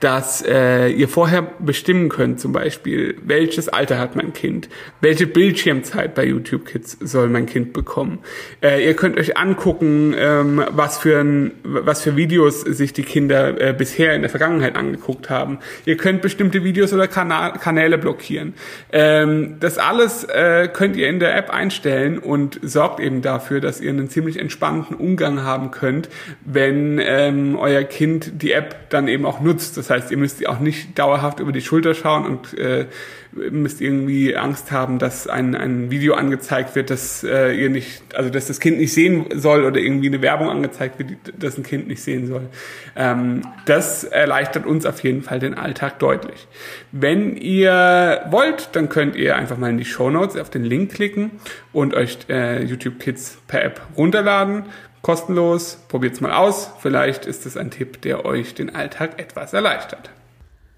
[0.03, 4.67] dass äh, ihr vorher bestimmen könnt, zum Beispiel, welches Alter hat mein Kind,
[4.99, 8.19] welche Bildschirmzeit bei YouTube Kids soll mein Kind bekommen.
[8.61, 13.61] Äh, ihr könnt euch angucken, ähm, was für ein, was für Videos sich die Kinder
[13.61, 15.59] äh, bisher in der Vergangenheit angeguckt haben.
[15.85, 18.55] Ihr könnt bestimmte Videos oder Kana Kanäle blockieren.
[18.91, 23.79] Ähm, das alles äh, könnt ihr in der App einstellen und sorgt eben dafür, dass
[23.79, 26.09] ihr einen ziemlich entspannten Umgang haben könnt,
[26.43, 29.77] wenn ähm, euer Kind die App dann eben auch nutzt.
[29.77, 32.85] Das heißt, ihr müsst auch nicht dauerhaft über die Schulter schauen und äh,
[33.31, 38.29] müsst irgendwie Angst haben, dass ein, ein Video angezeigt wird, dass äh, ihr nicht, also
[38.29, 41.63] dass das Kind nicht sehen soll oder irgendwie eine Werbung angezeigt wird, die das ein
[41.63, 42.47] Kind nicht sehen soll.
[42.95, 46.47] Ähm, das erleichtert uns auf jeden Fall den Alltag deutlich.
[46.91, 50.93] Wenn ihr wollt, dann könnt ihr einfach mal in die Show Notes auf den Link
[50.93, 51.31] klicken
[51.71, 54.65] und euch äh, YouTube Kids per App runterladen.
[55.03, 56.69] Kostenlos, probiert's mal aus.
[56.81, 60.09] Vielleicht ist es ein Tipp, der euch den Alltag etwas erleichtert.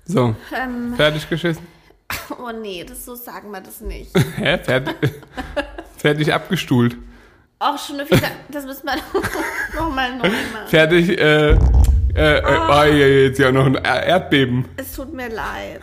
[0.06, 1.66] So, Ähm, fertig geschissen?
[2.40, 4.10] oh nee, das so sagen wir das nicht.
[4.38, 4.58] Hä?
[4.58, 4.96] Fertig,
[5.98, 6.98] fertig abgestuhlt.
[7.60, 8.96] Auch schon eine Fehler, das müssen wir
[9.80, 10.68] nochmal neu machen.
[10.70, 11.58] Fertig, äh, äh,
[12.16, 14.66] äh oh, jetzt ja noch ein Erdbeben.
[14.78, 15.82] Es tut mir leid.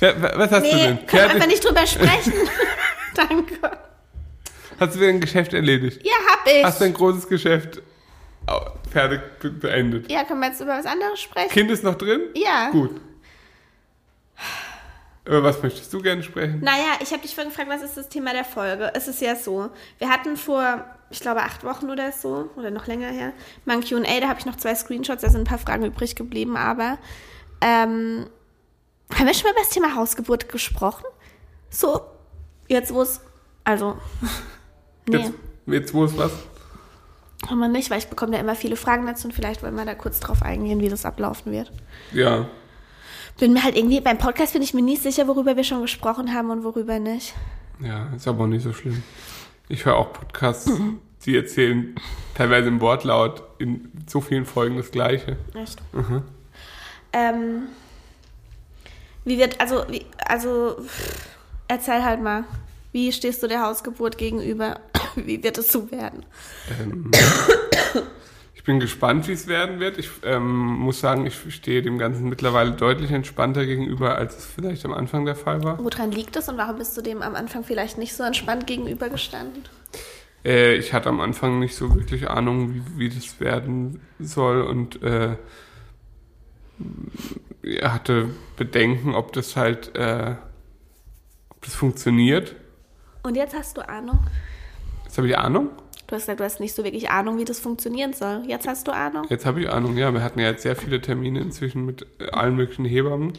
[0.00, 1.06] Was hast du Nee, denn?
[1.06, 2.32] können wir einfach nicht drüber sprechen.
[3.14, 3.54] Danke.
[4.80, 6.00] hast du dein Geschäft erledigt?
[6.04, 6.12] Ja,
[6.46, 6.64] ich.
[6.64, 7.82] Hast dein großes Geschäft
[8.90, 10.10] fertig be- beendet?
[10.10, 11.50] Ja, können wir jetzt über was anderes sprechen?
[11.50, 12.22] Kind ist noch drin?
[12.34, 12.70] Ja.
[12.70, 13.00] Gut.
[15.24, 16.60] Über was möchtest du gerne sprechen?
[16.62, 18.92] Naja, ich habe dich vorhin gefragt, was ist das Thema der Folge?
[18.94, 22.86] Es ist ja so, wir hatten vor, ich glaube, acht Wochen oder so, oder noch
[22.86, 23.32] länger her,
[23.64, 26.14] mal ein Q&A, da habe ich noch zwei Screenshots, da sind ein paar Fragen übrig
[26.14, 26.98] geblieben, aber
[27.60, 28.26] ähm,
[29.12, 31.04] haben wir schon mal über das Thema Hausgeburt gesprochen?
[31.70, 32.02] So,
[32.68, 33.20] jetzt wo es,
[33.64, 33.96] also,
[35.08, 35.32] nee, Jetzt,
[35.66, 36.32] jetzt wo es was?
[37.48, 39.84] haben wir nicht, weil ich bekomme da immer viele Fragen dazu und vielleicht wollen wir
[39.84, 41.70] da kurz drauf eingehen, wie das ablaufen wird.
[42.12, 42.46] Ja.
[43.38, 46.32] Bin mir halt irgendwie, beim Podcast bin ich mir nicht sicher, worüber wir schon gesprochen
[46.34, 47.34] haben und worüber nicht.
[47.80, 49.02] Ja, ist aber auch nicht so schlimm.
[49.68, 50.98] Ich höre auch Podcasts, Mhm.
[51.26, 51.94] die erzählen
[52.34, 55.36] teilweise im Wortlaut in so vielen Folgen das Gleiche.
[55.54, 55.78] Echt?
[57.12, 57.64] Ähm,
[59.24, 60.76] wie wird, also, wie, also,
[61.68, 62.44] erzähl halt mal,
[62.96, 64.80] wie stehst du der Hausgeburt gegenüber?
[65.16, 66.24] Wie wird es so werden?
[66.80, 67.10] Ähm,
[68.54, 69.98] ich bin gespannt, wie es werden wird.
[69.98, 74.86] Ich ähm, muss sagen, ich stehe dem Ganzen mittlerweile deutlich entspannter gegenüber, als es vielleicht
[74.86, 75.78] am Anfang der Fall war.
[75.84, 79.64] Woran liegt es und warum bist du dem am Anfang vielleicht nicht so entspannt gegenübergestanden?
[80.42, 85.02] Äh, ich hatte am Anfang nicht so wirklich Ahnung, wie, wie das werden soll und
[85.02, 85.36] äh,
[87.82, 90.36] hatte Bedenken, ob das halt, äh,
[91.50, 92.56] ob das funktioniert.
[93.26, 94.20] Und jetzt hast du Ahnung.
[95.02, 95.70] Jetzt habe ich Ahnung.
[96.06, 98.44] Du hast gesagt, du hast nicht so wirklich Ahnung, wie das funktionieren soll.
[98.46, 99.26] Jetzt hast du Ahnung.
[99.28, 100.14] Jetzt habe ich Ahnung, ja.
[100.14, 103.32] Wir hatten ja jetzt sehr viele Termine inzwischen mit äh, allen möglichen Hebammen.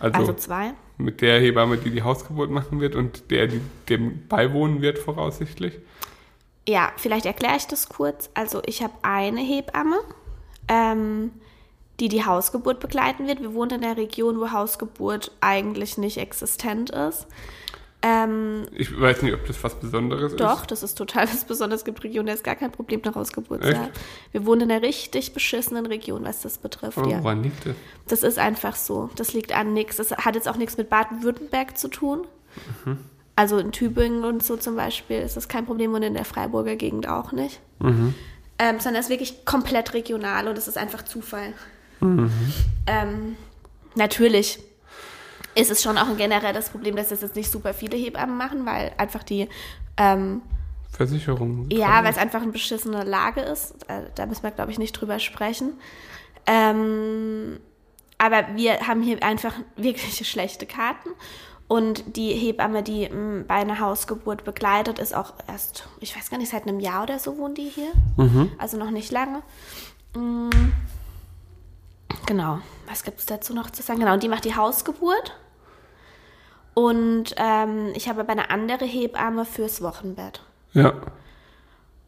[0.00, 0.72] Also, Also zwei.
[0.96, 5.74] mit der Hebamme, die die Hausgeburt machen wird und der, die dem beiwohnen wird, voraussichtlich.
[6.66, 8.30] Ja, vielleicht erkläre ich das kurz.
[8.32, 9.98] Also ich habe eine Hebamme,
[10.68, 11.30] ähm,
[12.00, 13.42] die die Hausgeburt begleiten wird.
[13.42, 17.26] Wir wohnen in einer Region, wo Hausgeburt eigentlich nicht existent ist.
[18.06, 21.80] Ähm, Ich weiß nicht, ob das was Besonderes doch, das ist total was Besonderes.
[21.80, 23.14] Es gibt Regionen, da ist gar kein Problem, Echt?
[23.14, 23.88] haben.
[24.30, 26.98] Wir wohnen in einer richtig beschissenen Region, was das betrifft.
[26.98, 27.06] ist.
[27.06, 27.22] ja.
[27.24, 27.74] Woran liegt das?
[28.08, 29.08] Das ist einfach so.
[29.16, 29.96] Das liegt an nichts.
[29.96, 32.26] Das hat jetzt auch nichts mit Baden-Württemberg zu tun.
[33.36, 36.76] Also in Tübingen und so zum Beispiel ist das kein Problem und in der Freiburger
[36.76, 37.60] Gegend auch nicht.
[37.82, 38.14] Ähm,
[38.80, 41.54] sondern es ist wirklich komplett regional und es ist einfach Zufall.
[42.86, 43.36] Ähm,
[43.94, 44.58] natürlich
[45.54, 48.66] ist es schon auch ein generelles Problem, dass das jetzt nicht super viele Hebammen machen,
[48.66, 49.48] weil einfach die
[49.96, 50.42] ähm,
[50.90, 51.66] Versicherung.
[51.70, 53.74] ja, weil es einfach eine beschissene Lage ist.
[53.88, 55.74] Äh, Da müssen wir, glaube ich, nicht drüber sprechen.
[56.46, 57.58] Ähm,
[58.18, 61.10] aber wir haben hier einfach wirklich schlechte Karten.
[61.66, 66.36] Und die Hebamme, die m, bei einer Hausgeburt begleitet, ist auch erst, ich weiß gar
[66.36, 67.90] nicht, seit einem Jahr oder so wohnt die hier.
[68.58, 69.42] Also noch nicht lange.
[70.14, 70.50] Mm,
[72.26, 72.58] Genau.
[72.88, 74.00] Was gibt es dazu noch zu sagen?
[74.00, 75.36] Genau, und die macht die Hausgeburt.
[76.74, 80.42] Und ähm, ich habe aber eine andere Hebamme fürs Wochenbett.
[80.72, 80.94] Ja.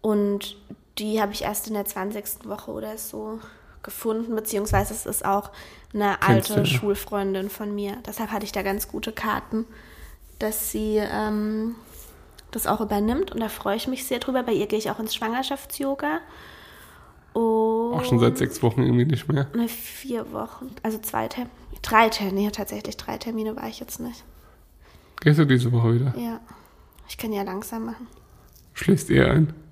[0.00, 0.56] Und
[0.98, 2.48] die habe ich erst in der 20.
[2.48, 3.38] Woche oder so
[3.82, 5.50] gefunden, beziehungsweise es ist auch
[5.94, 6.66] eine Kennst alte du, ja.
[6.66, 7.96] Schulfreundin von mir.
[8.04, 9.64] Deshalb hatte ich da ganz gute Karten,
[10.40, 11.76] dass sie ähm,
[12.50, 13.32] das auch übernimmt.
[13.32, 14.42] Und da freue ich mich sehr drüber.
[14.42, 16.20] Bei ihr gehe ich auch ins Schwangerschafts-Yoga.
[17.34, 19.46] Auch schon seit sechs Wochen irgendwie nicht mehr.
[19.54, 21.50] ne, vier Wochen, also zwei Termine,
[21.82, 24.24] drei Termine, tatsächlich drei Termine war ich jetzt nicht.
[25.20, 26.14] Gehst du diese Woche wieder?
[26.16, 26.40] Ja,
[27.08, 28.06] ich kann ja langsam machen.
[28.74, 29.52] Schläfst eher ein.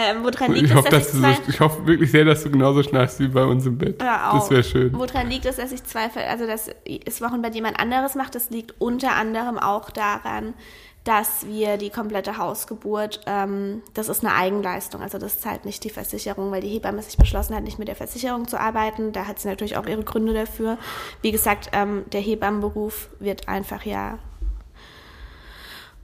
[0.00, 1.34] Ähm, woran liegt Ich es, hoffe, dass dass ich zwei...
[1.34, 4.00] so, ich hoffe wirklich sehr, dass du genauso schnarchst wie bei uns im Bett.
[4.00, 4.50] Ja, Das auch.
[4.52, 4.92] wäre schön.
[4.96, 6.70] Woran liegt es, dass ich Zweifel, also dass
[7.04, 8.36] das Wochenbett jemand anderes macht?
[8.36, 10.54] Das liegt unter anderem auch daran,
[11.04, 15.90] dass wir die komplette Hausgeburt, ähm, das ist eine Eigenleistung, also das zahlt nicht die
[15.90, 19.12] Versicherung, weil die Hebamme sich beschlossen hat, nicht mit der Versicherung zu arbeiten.
[19.12, 20.76] Da hat sie natürlich auch ihre Gründe dafür.
[21.22, 24.18] Wie gesagt, ähm, der Hebammenberuf wird einfach ja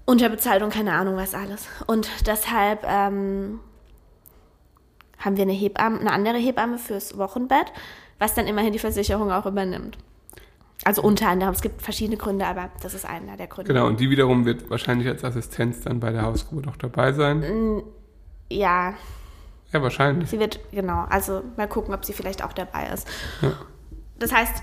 [0.07, 1.66] unterbezahlt und keine Ahnung was alles.
[1.87, 3.61] Und deshalb ähm,
[5.18, 7.72] haben wir eine Hebamme, eine andere Hebamme fürs Wochenbett,
[8.18, 9.98] was dann immerhin die Versicherung auch übernimmt.
[10.84, 13.72] Also unter anderem, es gibt verschiedene Gründe, aber das ist einer der Gründe.
[13.72, 17.82] Genau, und die wiederum wird wahrscheinlich als Assistenz dann bei der Hausgeburt auch dabei sein.
[18.50, 18.94] Ja,
[19.72, 20.28] Ja, wahrscheinlich.
[20.30, 23.08] sie wird, genau, also mal gucken, ob sie vielleicht auch dabei ist.
[24.18, 24.62] Das heißt,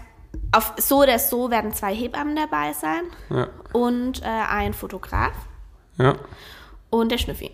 [0.52, 3.48] auf so oder so werden zwei Hebammen dabei sein Ja.
[3.74, 5.34] und äh, ein Fotograf
[5.98, 6.16] ja.
[6.90, 7.52] und der Schnüffi.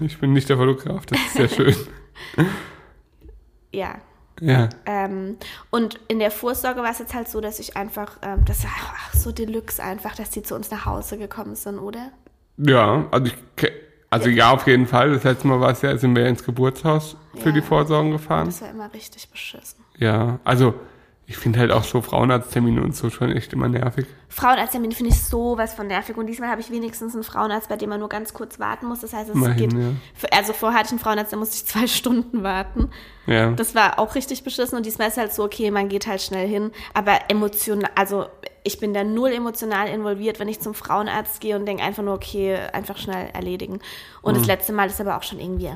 [0.00, 1.76] Ich bin nicht der Fotograf, das ist sehr schön.
[3.72, 3.96] Ja,
[4.40, 4.68] Ja.
[4.86, 5.36] Ähm,
[5.70, 8.70] und in der Vorsorge war es jetzt halt so, dass ich einfach, ähm, das war
[8.76, 12.10] ach, so Deluxe einfach, dass die zu uns nach Hause gekommen sind, oder?
[12.56, 13.72] Ja, also ich,
[14.10, 15.12] also ja, auf jeden Fall.
[15.12, 17.54] Das letzte Mal war es ja, sind wir ins Geburtshaus für Ja.
[17.54, 18.46] die Vorsorgen gefahren.
[18.46, 19.84] Das war immer richtig beschissen.
[19.98, 20.74] Ja, also
[21.26, 24.06] ich finde halt auch so Frauenarzttermine und so schon echt immer nervig.
[24.28, 27.88] Frauenarzttermin finde ich sowas von nervig und diesmal habe ich wenigstens einen Frauenarzt, bei dem
[27.88, 29.00] man nur ganz kurz warten muss.
[29.00, 29.78] Das heißt, es Immerhin, geht.
[29.78, 29.88] ja.
[30.14, 32.90] Für, also vorher hatte ich einen Frauenarzt, da musste ich zwei Stunden warten.
[33.26, 33.52] Ja.
[33.52, 36.46] Das war auch richtig beschissen und diesmal ist halt so, okay, man geht halt schnell
[36.46, 38.26] hin, aber emotional, also
[38.62, 42.14] ich bin da null emotional involviert, wenn ich zum Frauenarzt gehe und denke einfach nur,
[42.14, 43.80] okay, einfach schnell erledigen.
[44.20, 45.70] Und das letzte Mal ist aber auch schon irgendwie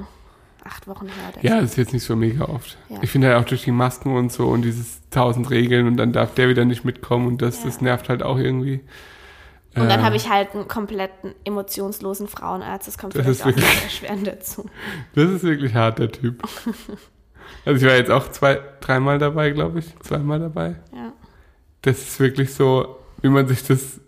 [0.64, 1.14] acht Wochen her.
[1.34, 2.76] Oder ja, das ist jetzt nicht so mega oft.
[2.88, 2.98] Ja.
[3.02, 6.12] Ich finde halt auch durch die Masken und so und dieses tausend Regeln und dann
[6.12, 8.80] darf der wieder nicht mitkommen und das, das nervt halt auch irgendwie.
[9.74, 13.46] Und dann Äh, habe ich halt einen kompletten emotionslosen Frauenarzt, das kommt Das ist auch
[13.46, 14.68] wirklich- erschwerend dazu.
[15.14, 16.42] Das ist wirklich hart, der Typ.
[17.64, 19.98] Also ich war jetzt auch zwei, dreimal dabei, glaube ich.
[20.00, 20.76] Zweimal dabei.
[20.94, 21.12] Ja.
[21.82, 24.00] Das ist wirklich so, wie man sich das.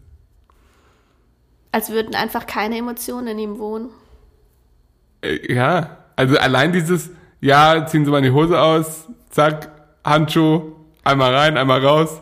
[1.72, 3.90] Als würden einfach keine Emotionen in ihm wohnen.
[5.22, 9.70] Äh, ja, also allein dieses, ja, ziehen Sie mal die Hose aus, zack,
[10.04, 12.20] Handschuh, einmal rein, einmal raus.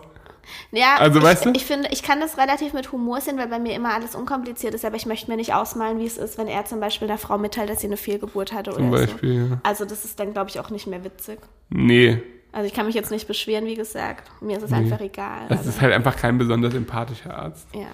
[0.71, 1.53] Ja, Also, ich, weißt du?
[1.55, 4.75] ich finde, ich kann das relativ mit Humor sehen, weil bei mir immer alles unkompliziert
[4.75, 7.19] ist, aber ich möchte mir nicht ausmalen, wie es ist, wenn er zum Beispiel einer
[7.19, 9.51] Frau mitteilt, dass sie eine Fehlgeburt hatte Zum oder Beispiel, so.
[9.55, 9.61] ja.
[9.63, 11.39] Also das ist dann, glaube ich, auch nicht mehr witzig.
[11.71, 14.31] Nee, Also ich kann mich jetzt nicht beschweren, wie gesagt.
[14.41, 15.47] Mir ist es einfach egal.
[15.49, 17.67] das Also, ist halt einfach kein besonders empathischer Arzt.
[17.75, 17.89] ja.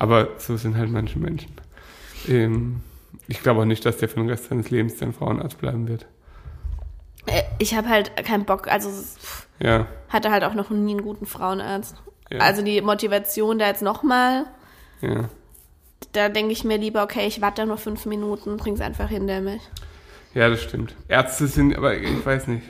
[0.00, 1.52] Aber so sind halt manche Menschen.
[2.28, 2.80] Ähm,
[3.26, 6.06] ich glaube auch nicht, dass der für den Rest seines Lebens dein Frauenarzt bleiben wird.
[7.26, 8.90] Äh, Ich habe halt keinen Bock, also
[9.58, 9.86] Ja.
[10.08, 11.96] hatte halt auch noch nie einen guten Frauenarzt.
[12.30, 12.38] Ja.
[12.40, 14.44] Also die Motivation da jetzt nochmal,
[15.00, 15.28] Ja.
[16.12, 19.62] da denke ich mir lieber, okay, ich warte nur fünf Minuten, bring's einfach hinter mich.
[20.34, 20.94] Ja, das stimmt.
[21.08, 22.62] Ärzte sind, aber ich weiß nicht.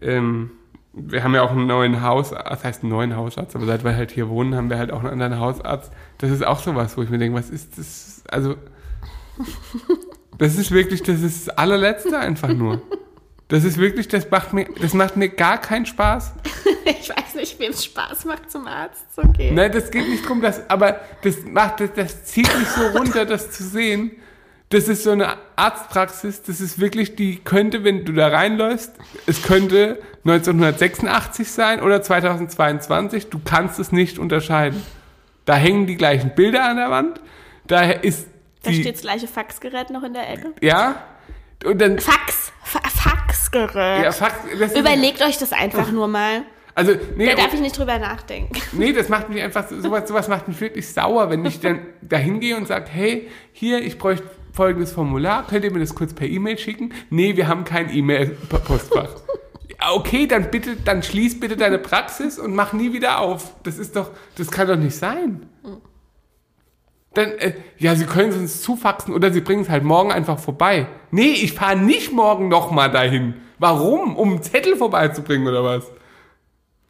[0.00, 0.50] Ähm,
[0.92, 3.94] wir haben ja auch einen neuen Hausarzt, das heißt einen neuen Hausarzt, aber seit wir
[3.94, 5.92] halt hier wohnen, haben wir halt auch einen anderen Hausarzt.
[6.18, 8.22] Das ist auch sowas, wo ich mir denke, was ist das?
[8.30, 8.56] Also,
[10.38, 12.82] das ist wirklich, das ist das allerletzte einfach nur.
[13.48, 16.34] Das ist wirklich, das macht mir, das macht mir gar keinen Spaß.
[16.88, 19.56] Ich weiß nicht, wem es Spaß macht, zum Arzt zu gehen.
[19.56, 23.24] Nein, das geht nicht drum, dass, aber das macht, das, das zieht mich so runter,
[23.24, 24.12] das zu sehen.
[24.68, 28.92] Das ist so eine Arztpraxis, das ist wirklich, die könnte, wenn du da reinläufst,
[29.26, 34.80] es könnte 1986 sein oder 2022, du kannst es nicht unterscheiden.
[35.44, 37.20] Da hängen die gleichen Bilder an der Wand,
[37.66, 38.28] da ist
[38.66, 40.52] Da die, steht das gleiche Faxgerät noch in der Ecke.
[40.60, 41.02] ja,
[41.64, 44.02] und dann, Fax, Fa Faxgerät.
[44.04, 46.42] ja, ist- Überlegt euch das einfach nur mal.
[46.74, 48.60] also, nee, Da darf ich nicht drüber nachdenken.
[48.72, 52.16] Nee, das macht mich einfach, sowas, sowas macht mich wirklich sauer, wenn ich dann da
[52.18, 56.26] hingehe und sage, hey, hier, ich bräuchte folgendes Formular, könnt ihr mir das kurz per
[56.26, 56.92] E-Mail schicken?
[57.10, 59.10] Nee, wir haben kein E-Mail-Postfach.
[59.90, 63.54] Okay, dann bitte, dann schließ bitte deine Praxis und mach nie wieder auf.
[63.62, 65.46] Das ist doch, das kann doch nicht sein.
[67.16, 70.38] Dann, äh, ja, Sie können es uns zufaxen oder Sie bringen es halt morgen einfach
[70.38, 70.86] vorbei.
[71.10, 73.34] Nee, ich fahre nicht morgen nochmal dahin.
[73.58, 74.16] Warum?
[74.16, 75.90] Um einen Zettel vorbeizubringen oder was?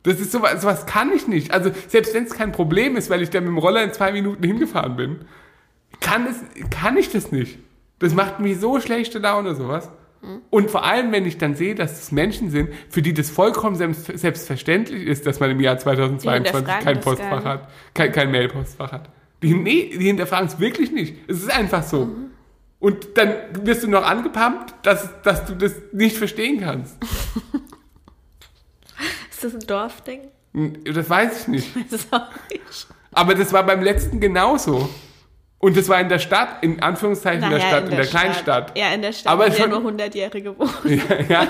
[0.02, 1.52] Das ist sowas, sowas kann ich nicht.
[1.52, 4.10] Also selbst wenn es kein Problem ist, weil ich da mit dem Roller in zwei
[4.10, 5.20] Minuten hingefahren bin,
[6.00, 7.60] kann, es, kann ich das nicht.
[8.00, 9.90] Das macht mir so schlechte Laune, sowas.
[10.50, 13.76] Und vor allem, wenn ich dann sehe, dass es Menschen sind, für die das vollkommen
[13.76, 18.90] selbst, selbstverständlich ist, dass man im Jahr 2022 hinterfragen kein Postfach hat, kein, kein Mailpostfach
[18.90, 19.10] hat.
[19.42, 21.14] Die, nee, die hinterfragen es wirklich nicht.
[21.28, 22.08] Es ist einfach so.
[22.78, 26.96] Und dann wirst du noch angepumpt, dass, dass du das nicht verstehen kannst.
[29.30, 30.20] Ist das ein Dorfding?
[30.84, 31.76] Das weiß ich nicht.
[31.90, 32.86] Ist auch nicht.
[33.12, 34.88] Aber das war beim letzten genauso.
[35.58, 38.78] Und das war in der Stadt, in Anführungszeichen in der Naja, Stadt, in der, Kleinstadt.
[38.78, 40.70] Ja, in der Stadt, Aber wo ja schon- nur 100-Jährige wohnen.
[41.08, 41.48] Ja, ja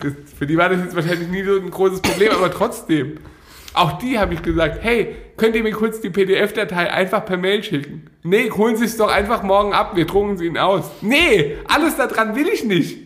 [0.00, 3.18] das, für die war das jetzt wahrscheinlich nie so ein großes Problem, aber trotzdem.
[3.74, 7.62] Auch die habe ich gesagt, hey, könnt ihr mir kurz die PDF-Datei einfach per Mail
[7.62, 8.10] schicken?
[8.22, 10.90] Nee, holen Sie es doch einfach morgen ab, wir drucken sie Ihnen aus.
[11.00, 12.98] Nee, alles daran will ich nicht.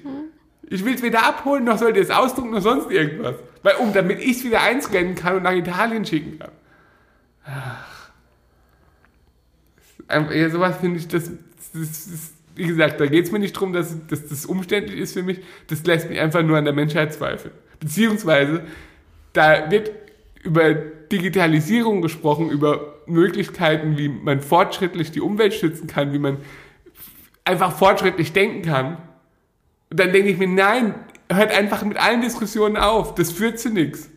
[0.68, 3.36] Ich will es weder abholen, noch sollt ihr es ausdrucken, noch sonst irgendwas.
[3.62, 6.50] Weil, um, damit ich es wieder einscannen kann und nach Italien schicken kann.
[7.46, 8.08] Ach.
[10.08, 11.24] Einfach- Ja, sowas finde ich, das,
[11.72, 15.12] das, das, wie gesagt, da geht es mir nicht drum, dass, dass das umständlich ist
[15.12, 15.38] für mich.
[15.68, 17.54] Das lässt mich einfach nur an der Menschheit zweifeln.
[17.78, 18.62] Beziehungsweise,
[19.32, 19.92] da wird
[20.46, 26.38] über Digitalisierung gesprochen, über Möglichkeiten, wie man fortschrittlich die Umwelt schützen kann, wie man
[27.44, 28.96] einfach fortschrittlich denken kann.
[29.90, 30.94] Und dann denke ich mir, nein,
[31.30, 33.14] hört einfach mit allen Diskussionen auf.
[33.14, 34.08] Das führt zu nichts.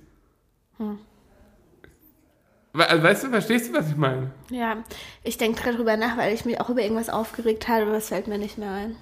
[2.74, 4.32] We- also, Weißt du, verstehst du, was ich meine?
[4.50, 4.78] Ja,
[5.24, 8.08] ich denke gerade drüber nach, weil ich mich auch über irgendwas aufgeregt habe, aber es
[8.10, 8.96] fällt mir nicht mehr ein.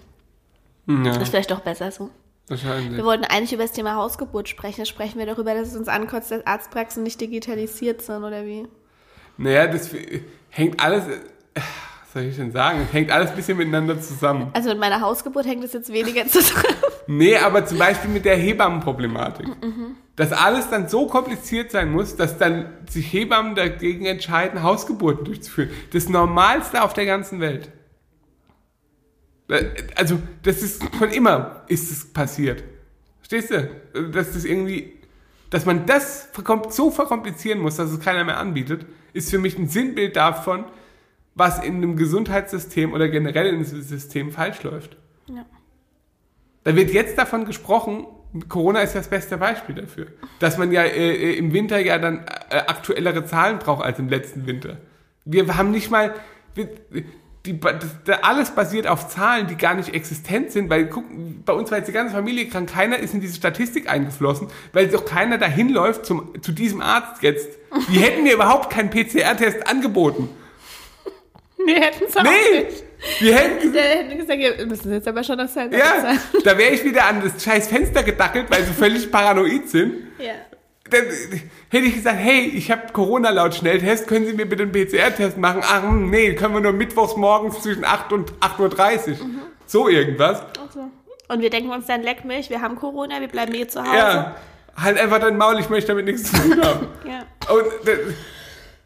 [0.87, 2.09] Ja, Ist vielleicht doch besser so.
[2.47, 2.97] Wahrscheinlich.
[2.97, 4.81] Wir wollten eigentlich über das Thema Hausgeburt sprechen.
[4.81, 8.67] Jetzt sprechen wir darüber, dass es uns ankotzt, dass Arztpraxen nicht digitalisiert sind, oder wie?
[9.37, 9.89] Naja, das
[10.49, 11.03] hängt alles,
[11.53, 12.81] was soll ich denn sagen?
[12.87, 14.49] Es hängt alles ein bisschen miteinander zusammen.
[14.53, 16.63] Also mit meiner Hausgeburt hängt es jetzt weniger zusammen.
[17.07, 19.47] Nee, aber zum Beispiel mit der Hebammenproblematik.
[20.15, 25.69] Dass alles dann so kompliziert sein muss, dass dann sich Hebammen dagegen entscheiden, Hausgeburten durchzuführen.
[25.93, 27.69] Das Normalste auf der ganzen Welt.
[29.49, 32.63] Äh, Also, das ist von immer ist es passiert.
[33.19, 34.11] Verstehst du?
[34.11, 34.93] Dass das irgendwie,
[35.49, 36.29] dass man das
[36.69, 40.65] so verkomplizieren muss, dass es keiner mehr anbietet, ist für mich ein Sinnbild davon,
[41.35, 44.97] was in einem Gesundheitssystem oder generell in einem System falsch läuft.
[45.27, 45.45] Ja.
[46.63, 48.07] Da wird jetzt davon gesprochen,
[48.49, 50.07] Corona ist das beste Beispiel dafür,
[50.39, 54.09] dass man ja äh, äh, im Winter ja dann äh, aktuellere Zahlen braucht als im
[54.09, 54.77] letzten Winter.
[55.25, 56.13] Wir haben nicht mal,
[56.55, 56.69] wir,
[57.47, 61.05] die, das, da alles basiert auf Zahlen, die gar nicht existent sind, weil guck,
[61.45, 64.87] bei uns war jetzt die ganze Familie krank, keiner ist in diese Statistik eingeflossen, weil
[64.87, 67.49] doch keiner dahin läuft zum, zu diesem Arzt jetzt.
[67.89, 70.29] Die hätten mir überhaupt keinen PCR-Test angeboten.
[71.65, 72.29] Wir hätten es auch Nee!
[72.65, 72.83] nicht.
[73.19, 76.19] Wir hätten Der hätte gesagt, wir müssen jetzt aber schon das Zeit Ja, bezahlen.
[76.43, 79.93] da wäre ich wieder an das scheiß Fenster gedackelt, weil sie völlig paranoid sind.
[80.19, 80.33] Ja.
[80.89, 81.03] Dann
[81.69, 85.37] hätte ich gesagt, hey, ich habe Corona laut Schnelltest, können Sie mir bitte einen PCR-Test
[85.37, 85.61] machen?
[85.63, 89.17] Ach, hm, nee, können wir nur mittwochs morgens zwischen 8 und 8.30 Uhr.
[89.65, 90.41] So irgendwas.
[90.59, 90.89] Also.
[91.27, 93.97] Und wir denken uns dann, leck mich, wir haben Corona, wir bleiben hier zu Hause.
[93.97, 94.35] Ja,
[94.75, 96.87] halt einfach dein Maul, ich möchte damit nichts zu tun haben.
[97.05, 97.53] Ja.
[97.53, 97.97] Und, äh,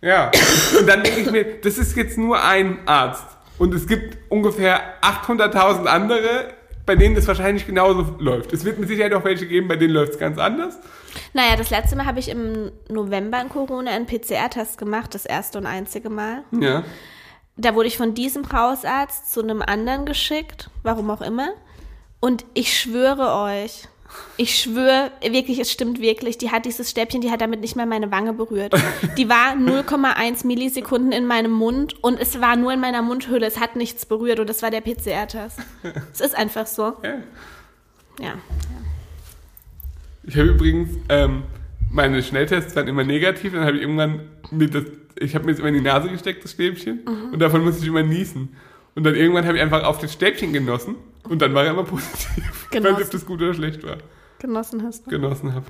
[0.01, 0.31] ja,
[0.79, 3.25] und dann denke ich mir, das ist jetzt nur ein Arzt.
[3.59, 6.53] Und es gibt ungefähr 800.000 andere
[6.85, 8.53] bei denen das wahrscheinlich genauso läuft.
[8.53, 10.77] Es wird mit Sicherheit auch welche geben, bei denen läuft es ganz anders.
[11.33, 15.57] Naja, das letzte Mal habe ich im November in Corona einen PCR-Test gemacht, das erste
[15.57, 16.43] und einzige Mal.
[16.59, 16.83] Ja.
[17.57, 21.49] Da wurde ich von diesem Hausarzt zu einem anderen geschickt, warum auch immer.
[22.19, 23.87] Und ich schwöre euch,
[24.37, 27.85] ich schwöre wirklich, es stimmt wirklich, die hat dieses Stäbchen, die hat damit nicht mal
[27.85, 28.73] meine Wange berührt.
[29.17, 33.59] Die war 0,1 Millisekunden in meinem Mund und es war nur in meiner Mundhülle, es
[33.59, 35.59] hat nichts berührt und das war der PCR-Test.
[36.13, 36.95] Es ist einfach so.
[37.03, 37.17] ja.
[38.19, 38.33] Ja.
[40.23, 41.43] Ich habe übrigens, ähm,
[41.89, 44.83] meine Schnelltests waren immer negativ, dann habe ich irgendwann mir das,
[45.19, 47.87] ich habe mir das immer in die Nase gesteckt, das Stäbchen, und davon musste ich
[47.87, 48.55] immer niesen.
[48.93, 50.95] Und dann irgendwann habe ich einfach auf das Stäbchen genossen
[51.29, 52.37] und dann war er immer positiv.
[52.37, 53.03] Ich weiß nicht, Genossen.
[53.03, 53.97] ob das gut oder schlecht war.
[54.39, 55.09] Genossen hast du.
[55.11, 55.65] Genossen habe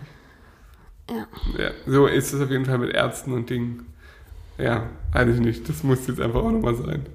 [1.09, 1.27] Ja.
[1.53, 1.59] ich.
[1.59, 3.85] Ja, so ist es auf jeden Fall mit Ärzten und Dingen.
[4.57, 5.67] Ja, eigentlich nicht.
[5.67, 7.05] Das muss jetzt einfach auch nochmal sein.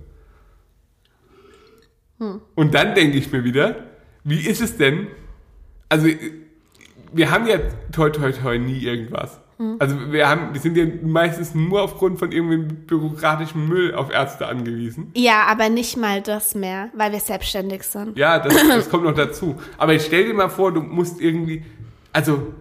[2.55, 3.85] Und dann denke ich mir wieder,
[4.25, 5.07] wie ist es denn?
[5.88, 6.09] Also,
[7.12, 7.59] wir haben ja
[7.92, 9.38] toi toi toi nie irgendwas.
[9.79, 14.47] Also wir haben, wir sind ja meistens nur aufgrund von irgendeinem bürokratischen Müll auf Ärzte
[14.49, 15.11] angewiesen.
[15.14, 18.19] Ja, aber nicht mal das mehr, weil wir selbstständig sind.
[18.19, 19.57] Ja, das, das kommt noch dazu.
[19.79, 21.64] Aber ich stell dir mal vor, du musst irgendwie,
[22.12, 22.53] also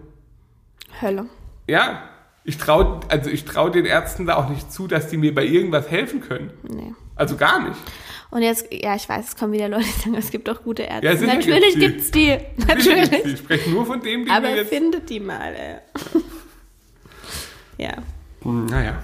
[1.02, 1.26] Hölle.
[1.66, 2.02] ja,
[2.44, 5.44] ich trau, also ich trau den Ärzten da auch nicht zu, dass die mir bei
[5.44, 6.50] irgendwas helfen können.
[6.62, 6.94] Nee.
[7.14, 7.78] Also gar nicht.
[8.30, 10.82] Und jetzt, ja, ich weiß, es kommen wieder Leute, die sagen, es gibt doch gute
[10.84, 11.26] Ärzte.
[11.26, 12.26] Ja, Natürlich gibt's die.
[12.26, 12.66] gibt's die.
[12.66, 13.24] Natürlich.
[13.24, 14.68] Ich spreche nur von dem, den Aber jetzt.
[14.68, 15.74] findet die mal, ey.
[15.74, 16.20] ja.
[18.42, 18.98] Hm, Naja,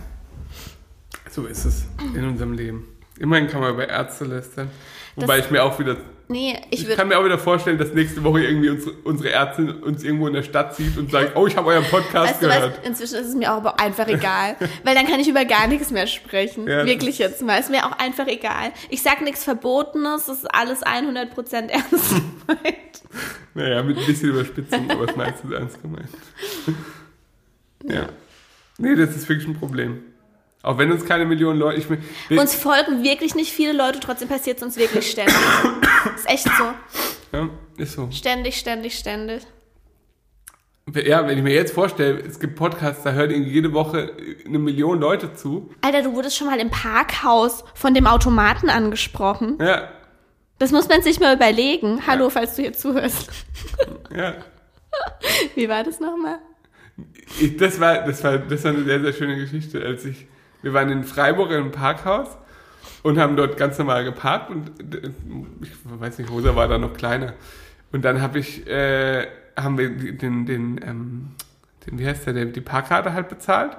[1.30, 2.86] so ist es in unserem Leben.
[3.18, 4.70] Immerhin kann man über Ärzte lästern.
[5.16, 5.96] Wobei Das- ich mir auch wieder,
[6.28, 9.70] Nee, ich ich kann mir auch wieder vorstellen, dass nächste Woche irgendwie unsere, unsere Ärztin
[9.82, 12.46] uns irgendwo in der Stadt sieht und sagt, oh, ich habe euren Podcast Weißt du
[12.48, 12.54] was?
[12.56, 12.86] gehört.
[12.86, 14.56] Inzwischen ist es mir auch einfach egal.
[14.84, 16.66] weil dann kann ich über gar nichts mehr sprechen.
[16.66, 17.58] Ja, Wirklich jetzt mal.
[17.60, 18.72] Ist mir auch einfach egal.
[18.88, 21.90] Ich sag nichts Verbotenes, das ist alles 100% ernst
[22.46, 23.02] gemeint.
[23.52, 26.08] Naja, mit ein bisschen Überspitzung, aber es meistens ernst gemeint.
[27.84, 28.08] ja.
[28.78, 30.02] Nee, das ist wirklich ein Problem.
[30.62, 31.78] Auch wenn uns keine Millionen Leute.
[31.78, 35.34] Ich, bin- Uns folgen wirklich nicht viele Leute, trotzdem passiert es uns wirklich ständig.
[36.14, 37.36] ist echt so.
[37.36, 38.08] ja, ist so.
[38.12, 39.42] Ständig, ständig, ständig.
[40.94, 44.12] Ja, wenn ich mir jetzt vorstelle, es gibt Podcasts, da hören irgendwie jede Woche
[44.44, 45.70] eine Million Leute zu.
[45.80, 49.58] Alter, du wurdest schon mal im Parkhaus von dem Automaten angesprochen.
[49.60, 49.88] Ja,
[50.58, 52.00] Das muss man sich mal überlegen.
[52.06, 53.30] Hallo, falls du hier zuhörst.
[54.14, 54.34] ja.
[55.54, 56.38] Wie war das nochmal?
[57.40, 59.82] Ich, das, war, das, war, das war eine sehr, sehr schöne Geschichte.
[59.84, 60.26] Als ich,
[60.62, 62.28] wir waren in Freiburg in einem Parkhaus
[63.02, 64.70] und haben dort ganz normal geparkt und
[65.62, 67.34] ich weiß nicht, Rosa war da noch kleiner.
[67.92, 69.26] Und dann habe ich, äh,
[69.56, 71.30] haben wir den, den, ähm,
[71.86, 73.76] den, wie heißt der, der, die Parkkarte halt bezahlt.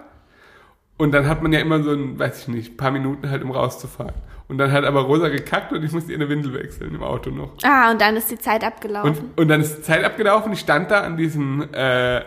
[0.98, 3.52] Und dann hat man ja immer so ein, weiß ich nicht, paar Minuten halt, um
[3.52, 4.14] rauszufahren.
[4.48, 7.32] Und dann hat aber Rosa gekackt und ich musste ihr eine Windel wechseln im Auto
[7.32, 7.54] noch.
[7.64, 9.10] Ah, und dann ist die Zeit abgelaufen.
[9.10, 12.22] Und, und dann ist die Zeit abgelaufen, ich stand da an diesem, äh,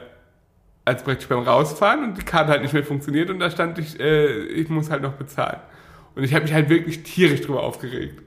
[0.87, 3.99] als praktisch beim Rausfahren und die Karte halt nicht mehr funktioniert und da stand ich,
[4.01, 5.59] äh, ich muss halt noch bezahlen.
[6.15, 8.23] Und ich habe mich halt wirklich tierisch drüber aufgeregt.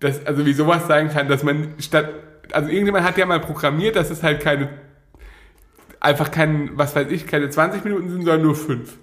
[0.00, 2.10] Dass, also wie sowas sein kann, dass man statt,
[2.52, 4.68] also irgendjemand hat ja mal programmiert, dass es halt keine,
[6.00, 8.98] einfach kein, was weiß ich, keine 20 Minuten sind, sondern nur 5.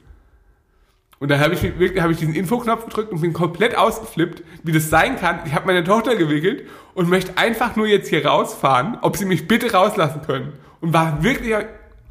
[1.19, 4.73] Und dann habe ich wirklich, habe ich diesen Infoknopf gedrückt und bin komplett ausgeflippt, wie
[4.73, 5.39] das sein kann.
[5.45, 9.47] Ich habe meine Tochter gewickelt und möchte einfach nur jetzt hier rausfahren, ob sie mich
[9.47, 10.51] bitte rauslassen können.
[10.81, 11.55] Und war wirklich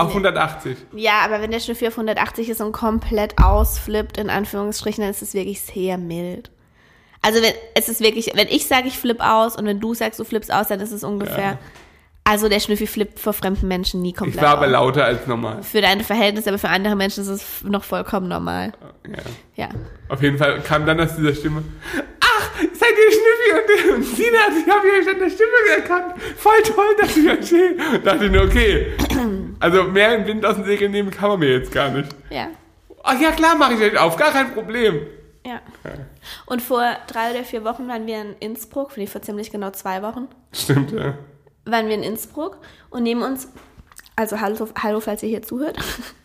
[0.03, 0.77] auf 180.
[0.95, 5.23] Ja, aber wenn der Schnüffel auf 180 ist und komplett ausflippt, in Anführungsstrichen, dann ist
[5.23, 6.51] es wirklich sehr mild.
[7.23, 10.19] Also wenn es ist wirklich, wenn ich sage, ich flipp aus und wenn du sagst,
[10.19, 11.53] du flippst aus, dann ist es ungefähr.
[11.53, 11.59] Ja.
[12.25, 15.63] Also der Schnüffel flippt vor fremden Menschen nie komplett Ich war aber lauter als normal.
[15.63, 18.73] Für deine Verhältnisse, aber für andere Menschen ist es noch vollkommen normal.
[19.57, 19.67] Ja.
[19.67, 19.69] Ja.
[20.09, 21.65] Auf jeden Fall kam dann aus dieser Stimme,
[22.21, 22.51] ach,
[22.83, 26.23] seid ihr Schnüffi und, und Sina, ich habe euch an der Stimme erkannt.
[26.37, 27.77] Voll toll, dass ich euch sehe.
[27.95, 28.93] Und dachte ich nur, okay,
[29.61, 32.09] also mehr im Wind aus dem Segel nehmen kann man mir jetzt gar nicht.
[32.31, 32.49] Ja.
[33.05, 35.07] Ach ja, klar, mache ich euch auf, gar kein Problem.
[35.45, 35.61] Ja.
[36.47, 39.71] Und vor drei oder vier Wochen waren wir in Innsbruck, finde ich vor ziemlich genau
[39.71, 41.19] zwei Wochen, Stimmt, ja.
[41.65, 42.59] waren wir in Innsbruck
[42.91, 43.49] und neben uns,
[44.15, 45.79] also hallo, hallo falls ihr hier zuhört,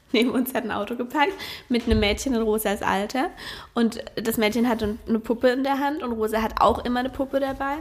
[0.12, 1.34] neben uns hat ein Auto geparkt
[1.70, 3.30] mit einem Mädchen in Rosas Alter
[3.74, 7.10] und das Mädchen hatte eine Puppe in der Hand und Rosa hat auch immer eine
[7.10, 7.76] Puppe dabei.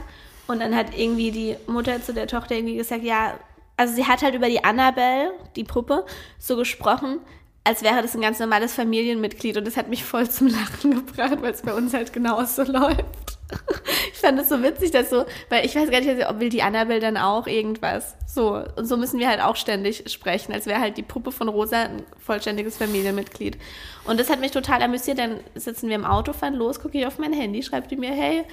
[0.47, 3.33] Und dann hat irgendwie die Mutter zu der Tochter irgendwie gesagt, ja,
[3.75, 6.05] also sie hat halt über die Annabelle, die Puppe,
[6.39, 7.19] so gesprochen,
[7.63, 9.57] als wäre das ein ganz normales Familienmitglied.
[9.57, 13.36] Und das hat mich voll zum Lachen gebracht, weil es bei uns halt genauso läuft.
[14.13, 16.63] Ich fand das so witzig, dass so, weil ich weiß gar nicht, ob will die
[16.63, 18.15] Annabelle dann auch irgendwas.
[18.25, 21.47] So, und so müssen wir halt auch ständig sprechen, als wäre halt die Puppe von
[21.47, 23.57] Rosa ein vollständiges Familienmitglied.
[24.05, 25.19] Und das hat mich total amüsiert.
[25.19, 28.11] Dann sitzen wir im Auto, fahren los, gucke ich auf mein Handy, schreibt die mir,
[28.11, 28.43] hey,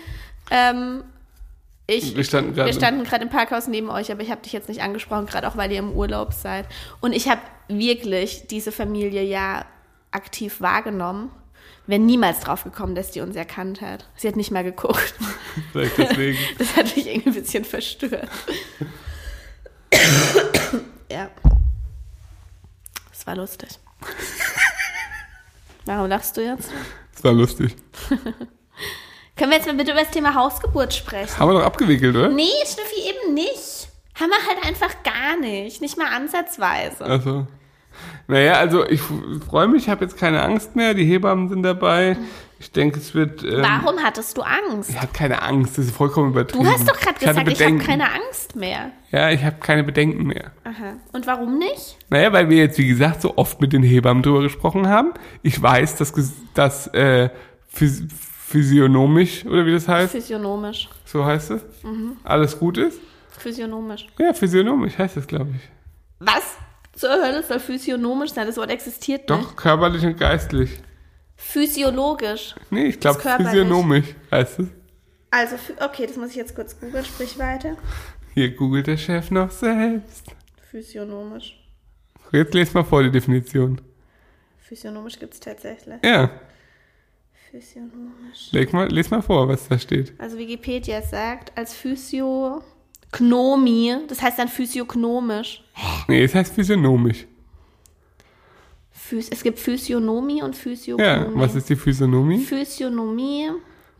[0.50, 1.02] ähm,
[1.86, 4.52] Ich, Wir standen gerade- wir standen gerade im Parkhaus neben euch, aber ich habe dich
[4.52, 6.66] jetzt nicht angesprochen, gerade auch weil ihr im Urlaub seid.
[7.00, 9.64] Und ich habe wirklich diese Familie ja
[10.10, 11.30] aktiv wahrgenommen.
[11.86, 14.06] Wäre niemals drauf gekommen, dass die uns erkannt hat.
[14.16, 15.14] Sie hat nicht mal geguckt.
[15.72, 16.38] Vielleicht deswegen.
[16.58, 18.30] Das hat mich irgendwie ein bisschen verstört.
[21.10, 21.28] ja.
[23.10, 23.68] Das war lustig.
[25.84, 26.70] Warum lachst du jetzt?
[27.12, 27.76] Das war lustig.
[29.36, 31.38] Können wir jetzt mal bitte über das Thema Hausgeburt sprechen?
[31.38, 32.28] Haben wir doch abgewickelt, oder?
[32.28, 33.88] Nee, Schnüffi, eben nicht.
[34.18, 35.80] Haben wir halt einfach gar nicht.
[35.80, 37.04] Nicht mal ansatzweise.
[37.04, 37.46] Also.
[38.26, 39.00] Naja, also ich
[39.48, 40.94] freue mich, ich habe jetzt keine Angst mehr.
[40.94, 42.16] Die Hebammen sind dabei.
[42.60, 43.42] Ich denke, es wird.
[43.44, 44.88] Ähm, Warum hattest du Angst?
[44.90, 46.64] Ich habe keine Angst, das ist vollkommen übertrieben.
[46.64, 47.84] Du hast doch gerade gesagt, ich habe Bedenken.
[47.86, 48.90] keine Angst mehr.
[49.10, 50.52] Ja, ich habe keine Bedenken mehr.
[50.64, 50.94] Aha.
[51.12, 51.98] Und warum nicht?
[52.08, 55.12] Naja, weil wir jetzt, wie gesagt, so oft mit den Hebammen drüber gesprochen haben.
[55.42, 56.12] Ich weiß, dass
[56.54, 57.28] das äh,
[57.68, 58.04] phys
[58.46, 60.88] physiognomisch, oder wie das heißt, Physiognomisch.
[61.04, 62.16] so heißt es, Mhm.
[62.22, 63.00] alles gut ist.
[63.36, 64.06] Physiognomisch.
[64.18, 65.68] Ja, physiognomisch heißt es, glaube ich.
[66.20, 66.56] Was
[66.96, 68.46] zur Hölle soll physiognomisch sein?
[68.46, 69.30] Das Wort existiert nicht.
[69.30, 70.70] Doch, körperlich und geistlich.
[71.36, 72.54] Physiologisch.
[72.70, 74.68] Nee, ich glaube physiognomisch heißt es.
[75.30, 77.04] Also, okay, das muss ich jetzt kurz googeln.
[77.04, 77.76] Sprich weiter.
[78.34, 80.26] Hier googelt der Chef noch selbst.
[80.70, 81.58] Physiognomisch.
[82.32, 83.80] Jetzt lest mal vor die Definition.
[84.58, 85.96] Physiognomisch gibt es tatsächlich.
[86.04, 86.30] Ja,
[87.50, 88.50] Physiognomisch.
[88.50, 90.12] leg mal, les mal vor, was da steht.
[90.18, 91.72] Also Wikipedia sagt, als
[93.14, 95.62] Physiognomie, das heißt dann physiognomisch.
[96.08, 97.26] Nee, es heißt physiognomisch.
[98.90, 101.34] Phys es gibt Physiognomie und Physiognomie.
[101.34, 102.38] Ja, was ist die Physiognomie?
[102.38, 103.50] Physiognomie,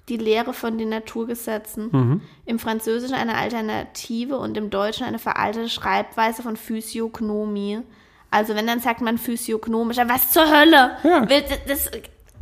[0.09, 1.89] die Lehre von den Naturgesetzen.
[1.93, 2.21] Mhm.
[2.47, 7.81] Im Französischen eine Alternative und im Deutschen eine veraltete Schreibweise von Physiognomie.
[8.31, 10.97] Also wenn dann sagt man physiognomisch, aber was zur Hölle?
[11.05, 11.29] Ja.
[11.29, 11.91] Will- Das,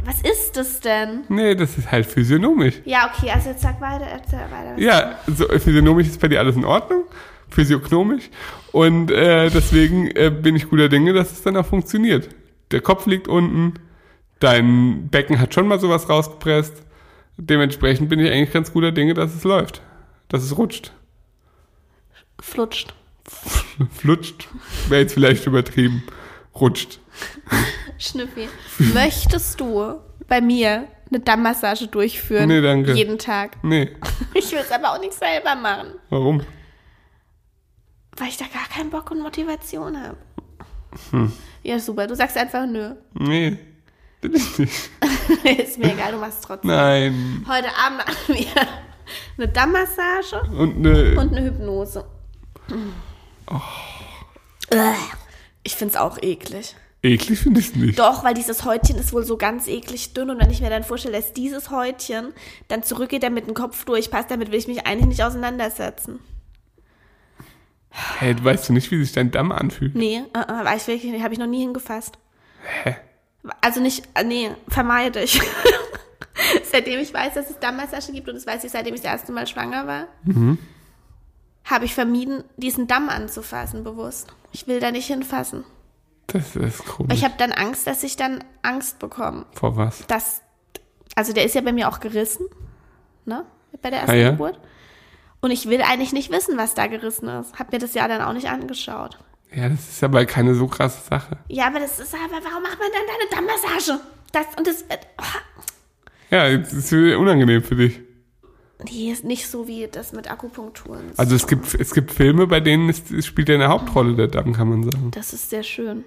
[0.04, 1.24] was ist das denn?
[1.28, 2.80] Nee, das ist halt physiognomisch.
[2.84, 4.78] Ja, okay, also jetzt sag weiter, erzähl weiter.
[4.78, 7.04] Ja, so, physiognomisch ist bei dir alles in Ordnung.
[7.50, 8.30] Physiognomisch.
[8.72, 12.28] Und äh, deswegen äh, bin ich guter Dinge, dass es dann auch funktioniert.
[12.70, 13.74] Der Kopf liegt unten,
[14.40, 16.82] dein Becken hat schon mal sowas rausgepresst.
[17.36, 19.82] Dementsprechend bin ich eigentlich ganz guter Dinge, dass es läuft.
[20.28, 20.92] Dass es rutscht.
[22.40, 22.94] Flutscht.
[23.90, 24.48] Flutscht.
[24.88, 26.02] Wäre jetzt vielleicht übertrieben.
[26.54, 27.00] Rutscht.
[28.02, 28.48] Schnüffi,
[28.94, 32.48] möchtest du bei mir eine Dammmassage durchführen?
[32.48, 32.92] Nee, danke.
[32.92, 33.56] Jeden Tag.
[33.62, 33.96] Nee.
[34.34, 36.42] Ich will es aber auch nicht selber machen, Warum?
[38.16, 40.16] weil ich da gar keinen Bock und Motivation habe.
[41.10, 41.32] Hm.
[41.62, 42.06] Ja, super.
[42.06, 42.94] Du sagst einfach nö.
[43.14, 43.58] Nee.
[44.20, 44.90] Das ist nicht.
[45.58, 46.70] ist mir egal, du machst es trotzdem.
[46.70, 47.44] Nein.
[47.48, 48.66] Heute Abend machen wir
[49.36, 51.14] eine Dammmassage Und ne.
[51.18, 52.04] und eine Hypnose.
[53.50, 53.60] Oh.
[55.62, 56.74] Ich find's auch eklig.
[57.02, 57.98] Eklig finde ich es nicht.
[57.98, 60.84] Doch, weil dieses Häutchen ist wohl so ganz eklig dünn und wenn ich mir dann
[60.84, 62.32] vorstelle, dass dieses Häutchen
[62.68, 66.20] dann zurückgeht, damit den Kopf durchpasst, damit will ich mich eigentlich nicht auseinandersetzen.
[67.90, 69.96] Hä, du weißt du nicht, wie sich dein Damm anfühlt?
[69.96, 72.18] Nee, äh, äh, weiß ich wirklich nicht, habe ich noch nie hingefasst.
[72.84, 72.96] Hä?
[73.60, 75.40] Also nicht, äh, nee, vermeide ich.
[76.70, 79.32] seitdem ich weiß, dass es Dammmassage gibt und das weiß ich, seitdem ich das erste
[79.32, 80.06] Mal schwanger war,
[81.64, 84.32] habe ich vermieden, diesen Damm anzufassen, bewusst.
[84.52, 85.64] Ich will da nicht hinfassen.
[86.28, 87.12] Das ist komisch.
[87.16, 89.44] ich habe dann Angst, dass ich dann Angst bekomme.
[89.54, 90.06] Vor was?
[90.06, 90.40] Das,
[91.14, 92.46] also der ist ja bei mir auch gerissen,
[93.24, 93.44] ne?
[93.82, 94.30] Bei der ersten Ah, ja?
[94.30, 94.58] Geburt.
[95.40, 97.58] Und ich will eigentlich nicht wissen, was da gerissen ist.
[97.58, 99.18] Hab mir das ja dann auch nicht angeschaut.
[99.54, 101.36] Ja, das ist aber keine so krasse Sache.
[101.48, 104.00] Ja, aber das ist aber, warum macht man dann da eine Dammmassage?
[104.32, 104.82] Das und das.
[104.82, 105.24] Äh, oh,
[106.30, 108.00] Ja, es ist unangenehm für dich.
[108.84, 111.12] Nee, ist nicht so wie das mit Akupunkturen.
[111.16, 114.52] Also es gibt, es gibt Filme, bei denen es, spielt ja eine Hauptrolle der Damm,
[114.52, 115.10] kann man sagen.
[115.12, 116.04] Das ist sehr schön.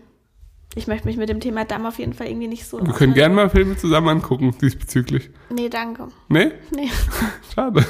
[0.78, 2.86] Ich möchte mich mit dem Thema Damm auf jeden Fall irgendwie nicht so.
[2.86, 5.30] Wir können gerne mal Filme zusammen angucken, diesbezüglich.
[5.50, 6.10] Nee, danke.
[6.28, 6.52] Ne?
[6.76, 6.90] Nee.
[7.56, 7.86] Schade.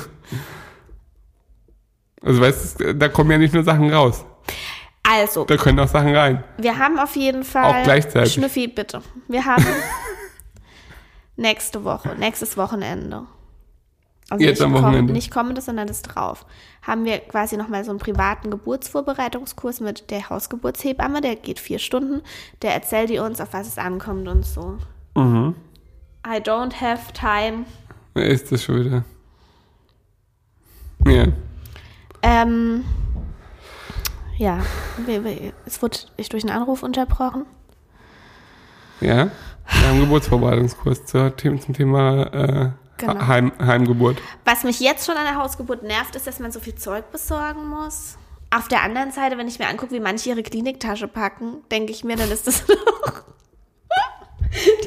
[2.21, 4.23] Also weißt du, da kommen ja nicht nur Sachen raus.
[5.07, 6.43] Also, Da können auch Sachen rein.
[6.57, 7.63] wir haben auf jeden Fall.
[7.81, 8.33] Auch gleichzeitig.
[8.33, 9.01] Schnüffi, bitte.
[9.27, 9.65] Wir haben
[11.35, 13.27] nächste Woche, nächstes Wochenende.
[14.29, 15.13] Also Jetzt nicht am komm- Wochenende.
[15.13, 16.45] Nicht kommendes, sondern das drauf.
[16.81, 21.21] Haben wir quasi nochmal so einen privaten Geburtsvorbereitungskurs mit der Hausgeburtshebamme.
[21.21, 22.21] Der geht vier Stunden.
[22.61, 24.77] Der erzählt die uns, auf was es ankommt und so.
[25.15, 25.55] Mhm.
[26.25, 27.65] I don't have time.
[28.15, 29.03] Wer ist das schon wieder?
[31.05, 31.27] Ja.
[32.23, 32.83] Ähm,
[34.37, 34.59] ja,
[35.67, 37.45] es wurde ich durch einen Anruf unterbrochen.
[39.01, 39.29] Ja.
[39.67, 41.35] Wir haben Geburtsvorbereitungskurs zum
[41.73, 43.27] Thema äh, Genau.
[43.27, 44.21] Heim, Heimgeburt.
[44.45, 47.67] Was mich jetzt schon an der Hausgeburt nervt, ist, dass man so viel Zeug besorgen
[47.67, 48.17] muss.
[48.51, 52.03] Auf der anderen Seite, wenn ich mir angucke, wie manche ihre Kliniktasche packen, denke ich
[52.03, 52.63] mir, dann ist das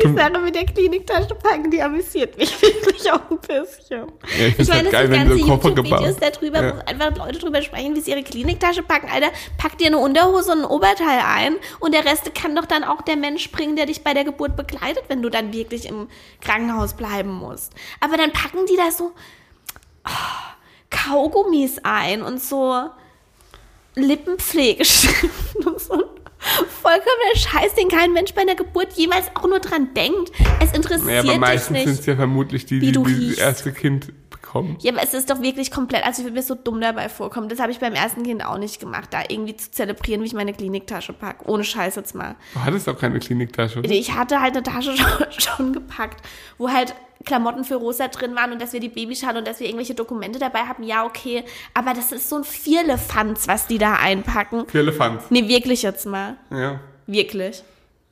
[0.03, 4.07] Du Sache mit der Kliniktasche packen, die amüsiert mich wirklich auch ein bisschen.
[4.39, 6.01] Ja, ich find's halt geil, wenn so Koffer gebaut.
[6.01, 6.77] YouTube-Videos darüber, Ja.
[6.77, 9.09] wo einfach Leute drüber sprechen, wie sie ihre Kliniktasche packen.
[9.13, 12.85] Alter, pack dir eine Unterhose und ein Oberteil ein und der Rest kann doch dann
[12.85, 16.09] auch der Mensch bringen, der dich bei der Geburt begleitet, wenn du dann wirklich im
[16.41, 17.73] Krankenhaus bleiben musst.
[18.01, 19.13] Aber dann packen die da so
[20.07, 20.11] oh,
[20.91, 22.89] Kaugummis ein und so
[23.95, 26.05] Lippenpflegestiften und so.
[26.67, 30.33] Vollkommener Scheiß, den kein Mensch bei einer Geburt jemals auch nur dran denkt.
[30.61, 32.01] Es interessiert Ja, aber dich meistens sind nicht.
[32.01, 34.13] es ja vermutlich die, die du das erste Kind
[34.49, 34.77] bekommen.
[34.81, 37.49] Ja, aber es ist doch wirklich komplett, also ich würde mir so dumm dabei vorkommen.
[37.49, 40.35] Das habe ich beim ersten Kind auch nicht gemacht, da irgendwie zu zelebrieren, wie ich
[40.35, 41.49] meine Kliniktasche packe.
[41.49, 42.37] Ohne Scheiß jetzt mal.
[42.55, 43.81] Du hattest doch keine Kliniktasche.
[43.81, 43.91] oder?
[43.91, 46.27] Ich hatte halt eine Tasche schon, schon gepackt,
[46.57, 46.95] wo halt
[47.25, 50.39] Klamotten für Rosa drin waren und dass wir die Babyschale und dass wir irgendwelche Dokumente
[50.39, 50.83] dabei haben.
[50.83, 51.45] Ja, okay.
[51.75, 54.67] Aber das ist so ein Vierlefanz, was die da einpacken.
[54.69, 55.31] Für Elefant.
[55.31, 56.37] Nee, wirklich jetzt mal.
[56.51, 56.81] Ja.
[57.07, 57.63] Wirklich.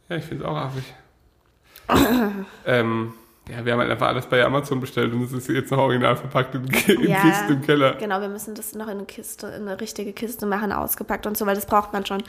[0.09, 0.85] Ja, ich finde es auch affig.
[2.67, 3.13] ähm,
[3.49, 6.17] ja, wir haben halt einfach alles bei Amazon bestellt und es ist jetzt noch original
[6.17, 7.95] verpackt in, in Ja, Kisten im Keller.
[7.95, 11.37] Genau, wir müssen das noch in eine Kiste, in eine richtige Kiste machen, ausgepackt und
[11.37, 12.25] so, weil das braucht man schon.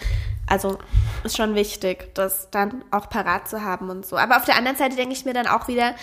[0.46, 0.78] Also
[1.24, 4.16] ist schon wichtig, das dann auch parat zu haben und so.
[4.16, 5.96] Aber auf der anderen Seite denke ich mir dann auch wieder,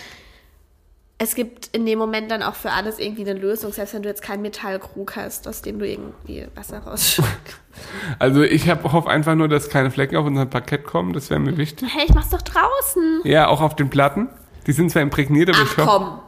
[1.17, 4.09] es gibt in dem Moment dann auch für alles irgendwie eine Lösung, selbst wenn du
[4.09, 7.33] jetzt keinen Metallkrug hast, aus dem du irgendwie Wasser rausschüttest.
[8.19, 11.11] Also ich hoffe einfach nur, dass keine Flecken auf unser Parkett kommen.
[11.11, 11.89] Das wäre mir wichtig.
[11.93, 13.19] hey, ich mach's doch draußen.
[13.25, 14.29] Ja, auch auf den Platten.
[14.67, 16.19] Die sind zwar imprägniert, aber Ach ich hoffe,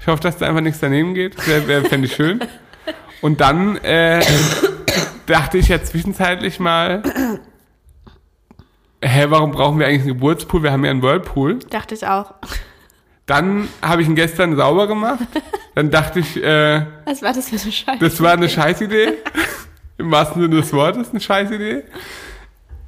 [0.00, 1.36] ich hoffe, dass da einfach nichts daneben geht.
[1.38, 2.40] Das wär, fände ich schön.
[3.20, 4.24] Und dann äh,
[5.26, 7.02] dachte ich ja zwischenzeitlich mal,
[9.02, 10.62] hä, warum brauchen wir eigentlich einen Geburtspool?
[10.62, 11.58] Wir haben ja einen Whirlpool.
[11.70, 12.34] Dachte ich auch.
[13.26, 15.20] Dann habe ich ihn gestern sauber gemacht.
[15.74, 17.98] Dann dachte ich, äh, Was war das für eine Scheiße?
[18.00, 19.12] das war eine Scheißidee.
[19.98, 21.84] Im wahrsten Sinne des Wortes eine Scheißidee.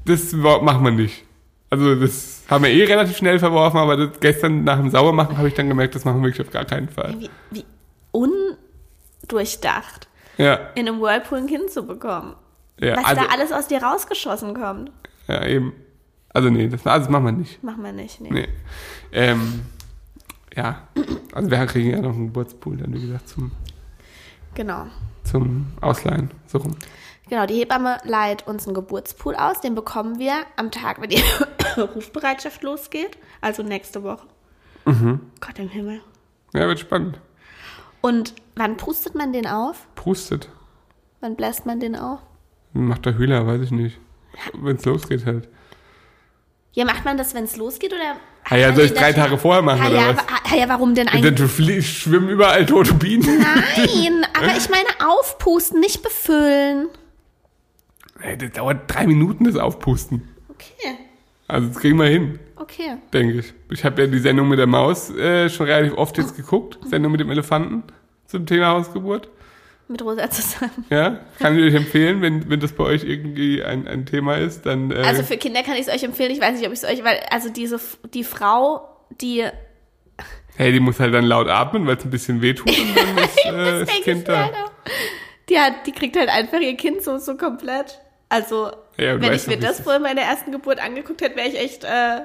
[0.04, 1.24] Das machen wir nicht.
[1.72, 5.48] Also das haben wir eh relativ schnell verworfen, aber das, gestern nach dem Saubermachen habe
[5.48, 7.14] ich dann gemerkt, das machen wir wirklich auf gar keinen Fall.
[7.18, 7.64] Wie, wie
[9.22, 10.06] undurchdacht,
[10.36, 12.34] Ja, in einem Whirlpool ein Kind zu bekommen.
[12.78, 14.90] ja, Was also, da alles aus dir rausgeschossen kommt.
[15.28, 15.72] ja eben.
[16.34, 17.62] Also nee, das, also das machen wir nicht.
[17.62, 18.20] Machen wir nicht.
[18.20, 18.30] Nee.
[18.30, 18.48] Nee.
[19.12, 19.62] Ähm,
[20.54, 20.88] ja,
[21.32, 23.50] also wir kriegen ja noch einen Geburtspool dann, wie gesagt, zum,
[24.54, 24.86] Genau.
[25.24, 26.30] zum Ausleihen.
[26.46, 26.76] So rum.
[27.32, 29.62] Genau, die Hebamme leiht uns einen Geburtspool aus.
[29.62, 31.22] Den bekommen wir am Tag, wenn die
[31.78, 33.16] Rufbereitschaft losgeht.
[33.40, 34.26] Also nächste Woche.
[34.84, 35.18] Mhm.
[35.40, 36.02] Gott im Himmel.
[36.52, 37.18] Ja, wird spannend.
[38.02, 39.86] Und wann pustet man den auf?
[39.94, 40.50] Prustet.
[41.22, 42.20] Wann bläst man den auf?
[42.74, 43.98] Macht der Hühler, weiß ich nicht.
[44.52, 45.48] Wenn es losgeht halt.
[46.72, 47.94] Ja, macht man das, wenn es losgeht?
[47.94, 48.16] Oder
[48.50, 50.16] Ah ja, soll ich drei Tage vorher machen ah, oder ja, was?
[50.18, 51.50] wa- ah, ja, warum denn eigentlich?
[51.50, 53.38] flie- schwimmen überall tote Bienen.
[53.40, 56.88] Nein, aber ich meine aufpusten, nicht befüllen.
[58.22, 60.28] Ey, das dauert drei Minuten, das Aufpusten.
[60.48, 60.96] Okay,
[61.48, 62.96] Also das kriegen wir hin, okay.
[63.12, 63.52] denke ich.
[63.70, 66.78] Ich habe ja die Sendung mit der Maus äh, schon relativ oft jetzt geguckt.
[66.88, 67.82] Sendung mit dem Elefanten
[68.26, 69.28] zum Thema Hausgeburt.
[69.88, 70.86] Mit Rosa zusammen.
[70.90, 74.64] Ja, kann ich euch empfehlen, wenn, wenn das bei euch irgendwie ein, ein Thema ist,
[74.64, 76.30] dann äh, Also für Kinder kann ich es euch empfehlen.
[76.30, 77.80] Ich weiß nicht, ob ich es euch, weil also diese
[78.14, 78.88] die Frau,
[79.20, 79.44] die
[80.56, 83.44] hey, die muss halt dann laut atmen, weil es ein bisschen wehtut und dann ist
[83.44, 84.50] äh, das Kind ich da.
[85.48, 88.00] Die hat, die kriegt halt einfach ihr Kind so so komplett.
[88.32, 91.84] Also Ja, wenn ich mir das vor meiner ersten Geburt angeguckt hätte, wäre ich echt
[91.84, 92.22] äh,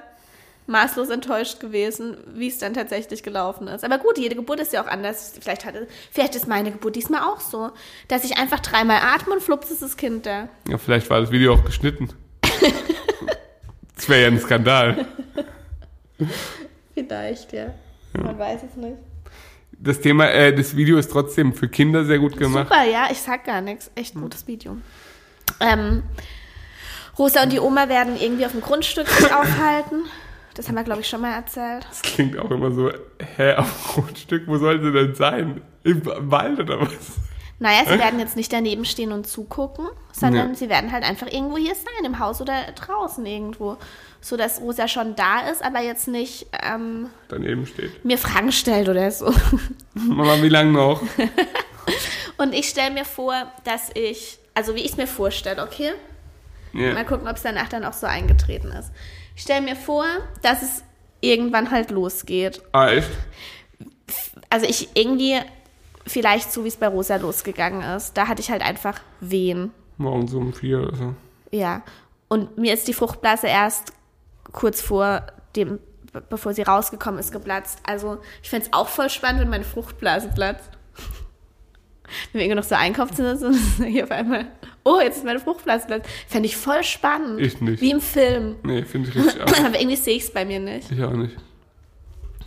[0.66, 3.84] maßlos enttäuscht gewesen, wie es dann tatsächlich gelaufen ist.
[3.84, 5.34] Aber gut, jede Geburt ist ja auch anders.
[5.38, 7.72] Vielleicht hatte, vielleicht ist meine Geburt diesmal auch so,
[8.08, 10.48] dass ich einfach dreimal atme und flups ist das Kind da.
[10.70, 12.08] Ja, vielleicht war das Video auch geschnitten.
[13.96, 15.08] das wäre ja ein Skandal.
[16.94, 17.74] Vielleicht, ja.
[18.14, 18.96] Man weiß es nicht.
[19.74, 22.70] Das Thema, äh, das Video ist trotzdem für Kinder sehr gut gemacht.
[22.70, 23.92] Super, ja, ich sag gar nichts.
[23.94, 24.78] Echt gutes Video.
[25.60, 26.04] Ähm,
[27.18, 30.04] Rosa und die Oma werden irgendwie auf dem Grundstück sich aufhalten.
[30.54, 31.86] Das haben wir, glaube ich, schon mal erzählt.
[31.90, 32.92] Das klingt auch immer so,
[33.38, 35.62] hä, auf dem Grundstück, wo soll sie denn sein?
[35.84, 36.92] Im Wald oder was?
[37.60, 40.56] Naja, sie werden jetzt nicht daneben stehen und zugucken, sondern Ja.
[40.56, 43.78] sie werden halt einfach irgendwo hier sein, im Haus oder draußen irgendwo.
[44.22, 48.04] So dass Rosa schon da ist, aber jetzt nicht ähm, Daneben steht.
[48.06, 49.34] mir Fragen stellt oder so.
[49.96, 51.02] Mama, wie lange noch?
[52.38, 53.34] Und ich stelle mir vor,
[53.64, 55.92] dass ich, also wie ich es mir vorstelle, okay?
[56.74, 57.04] Mal Ja.
[57.04, 58.92] gucken, ob es danach dann auch so eingetreten ist.
[59.36, 60.06] Ich stelle mir vor,
[60.42, 60.84] dass es
[61.22, 62.62] irgendwann halt losgeht.
[62.72, 63.10] Ah, echt?
[64.50, 65.40] Also ich irgendwie,
[66.06, 69.72] vielleicht so wie es bei Rosa losgegangen ist, da hatte ich halt einfach Wehen.
[69.98, 71.16] Morgen so um vier oder so.
[71.52, 71.84] Ja.
[72.28, 73.94] Und mir ist die Fruchtblase erst
[74.52, 75.22] kurz vor
[75.56, 75.80] dem,
[76.14, 77.80] be- bevor sie rausgekommen ist, geplatzt.
[77.86, 80.70] Also ich fände es auch voll spannend, wenn meine Fruchtblase platzt.
[82.32, 84.46] Wenn wir irgendwie noch so einkaufen sind und hier auf einmal,
[84.84, 86.10] oh, jetzt ist meine Fruchtblase platzt.
[86.28, 87.40] Fände ich voll spannend.
[87.40, 87.82] Ich nicht.
[87.82, 88.56] Wie im Film.
[88.64, 89.66] Nee, finde ich richtig auch.
[89.66, 90.92] Aber irgendwie sehe ich es bei mir nicht.
[90.92, 91.36] Ich auch nicht.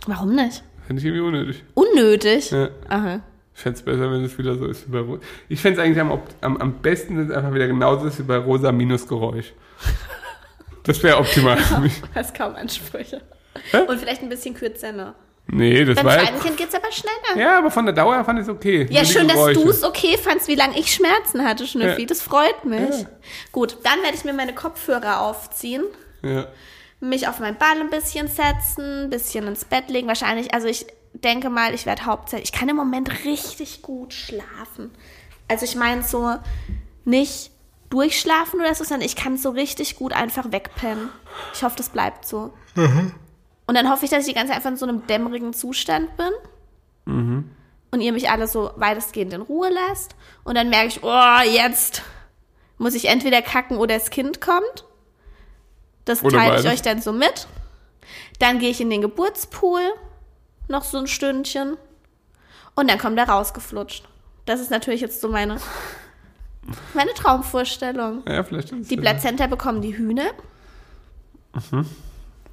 [0.07, 0.63] Warum nicht?
[0.87, 1.63] Finde ich irgendwie unnötig.
[1.75, 2.51] Unnötig.
[2.51, 2.69] Ja.
[2.89, 3.21] Aha.
[3.53, 5.21] Ich fände es besser, wenn es wieder so ist wie bei Rosa.
[5.49, 8.23] Ich fände es eigentlich am, am, am besten, wenn es einfach wieder genauso ist wie
[8.23, 9.53] bei Rosa minus Geräusch.
[10.83, 12.01] Das wäre optimal für mich.
[12.01, 13.21] Du hast kaum Ansprüche.
[13.71, 13.81] Hä?
[13.87, 15.13] Und vielleicht ein bisschen kürzer noch.
[15.47, 17.37] Nee, das Beim war zweiten Kind geht's aber schneller.
[17.37, 18.87] Ja, aber von der Dauer fand ich es okay.
[18.89, 22.01] Ja, schön, dass du es okay fandst, wie lange ich Schmerzen hatte, Schnüffi.
[22.01, 22.07] Ja.
[22.07, 23.01] Das freut mich.
[23.01, 23.09] Ja.
[23.51, 25.83] Gut, dann werde ich mir meine Kopfhörer aufziehen,
[26.21, 26.47] Ja.
[27.01, 30.07] mich auf meinen Ball ein bisschen setzen, ein bisschen ins Bett legen.
[30.07, 34.91] Wahrscheinlich, also ich denke mal, ich werde hauptsächlich, ich kann im Moment richtig gut schlafen.
[35.49, 36.35] Also ich meine so
[37.03, 37.51] nicht
[37.89, 41.09] durchschlafen oder so, sondern ich kann so richtig gut einfach wegpennen.
[41.53, 42.53] Ich hoffe, das bleibt so.
[43.71, 46.09] Und dann hoffe ich, dass ich die ganze Zeit einfach in so einem dämmerigen Zustand
[46.17, 47.45] bin.
[47.91, 50.13] Und ihr mich alle so weitestgehend in Ruhe lasst.
[50.43, 52.01] Und dann merke ich, oh, jetzt
[52.77, 54.85] muss ich entweder kacken oder das Kind kommt.
[56.03, 56.73] Das Oder teile ich beides.
[56.73, 57.47] euch dann so mit.
[58.39, 59.81] Dann gehe ich in den Geburtspool,
[60.67, 61.77] noch so ein Stündchen.
[62.75, 64.03] Und dann kommt er rausgeflutscht.
[64.45, 65.57] Das ist natürlich jetzt so meine,
[66.93, 68.23] meine Traumvorstellung.
[68.27, 70.31] ja, vielleicht ist Die ja- Plazenta bekommen die Hühner.
[71.53, 71.71] Was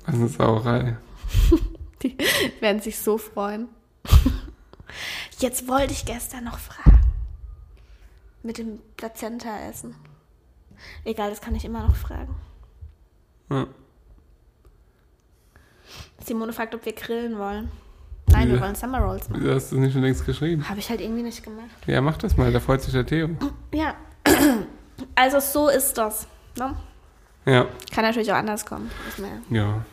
[0.06, 0.96] eine Sauerei.
[2.02, 2.16] Die
[2.60, 3.68] werden sich so freuen.
[5.38, 7.00] Jetzt wollte ich gestern noch fragen.
[8.42, 9.94] Mit dem Plazenta-Essen.
[11.04, 12.36] Egal, das kann ich immer noch fragen.
[13.50, 13.66] Ja.
[16.24, 17.70] Simone fragt, ob wir grillen wollen.
[18.30, 18.60] Nein, wir Ja.
[18.62, 19.42] wollen Summer Rolls machen.
[19.42, 20.68] Wieso hast du das nicht schon längst geschrieben?
[20.68, 21.70] Habe ich halt irgendwie nicht gemacht.
[21.86, 23.30] Ja, mach das mal, da freut sich der Theo.
[23.72, 23.94] Ja.
[25.14, 26.26] Also so ist das.
[26.56, 26.74] Ne?
[27.46, 28.90] Ja, Kann natürlich auch anders kommen.
[29.16, 29.84] Wir ja.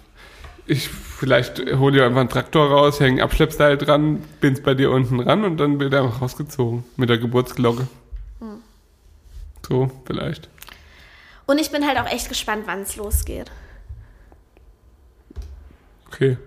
[0.67, 4.89] Ich, vielleicht hole dir einfach einen Traktor raus, hänge einen Abschleppseil dran, bin's bei dir
[4.91, 6.83] unten ran und dann wird er einfach rausgezogen.
[6.95, 7.87] Mit der Geburtsglocke.
[8.39, 8.61] Hm.
[9.67, 10.49] So, vielleicht.
[11.45, 13.51] Und ich bin halt auch echt gespannt, wann es losgeht.
[16.07, 16.37] Okay.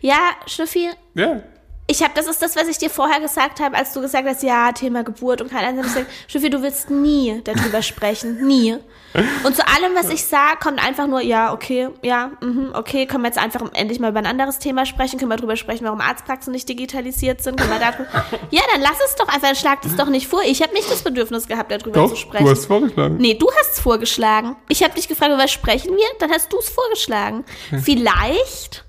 [0.00, 1.42] Ja, Schnüffi, Ja,
[1.86, 4.42] Ich habe, das ist das, was ich dir vorher gesagt habe, als du gesagt hast,
[4.42, 5.92] ja, Thema Geburt und kein anderes.
[6.26, 8.78] Schiffi, du willst nie darüber sprechen, nie.
[9.44, 13.22] Und zu allem, was ich sage, kommt einfach nur, ja, okay, ja, mhm, okay, können
[13.22, 16.00] wir jetzt einfach endlich mal über ein anderes Thema sprechen, können wir darüber sprechen, warum
[16.00, 18.08] Arztpraxen nicht digitalisiert sind, können wir darüber,
[18.50, 20.40] ja, dann lass es doch einfach, dann schlag das doch nicht vor.
[20.44, 22.44] Ich habe nicht das Bedürfnis gehabt, darüber doch, zu sprechen.
[22.44, 23.16] du hast vorgeschlagen.
[23.18, 24.56] Nee, du hast es vorgeschlagen.
[24.68, 26.06] Ich habe dich gefragt, über was sprechen wir?
[26.18, 27.44] Dann hast du es vorgeschlagen.
[27.82, 28.83] Vielleicht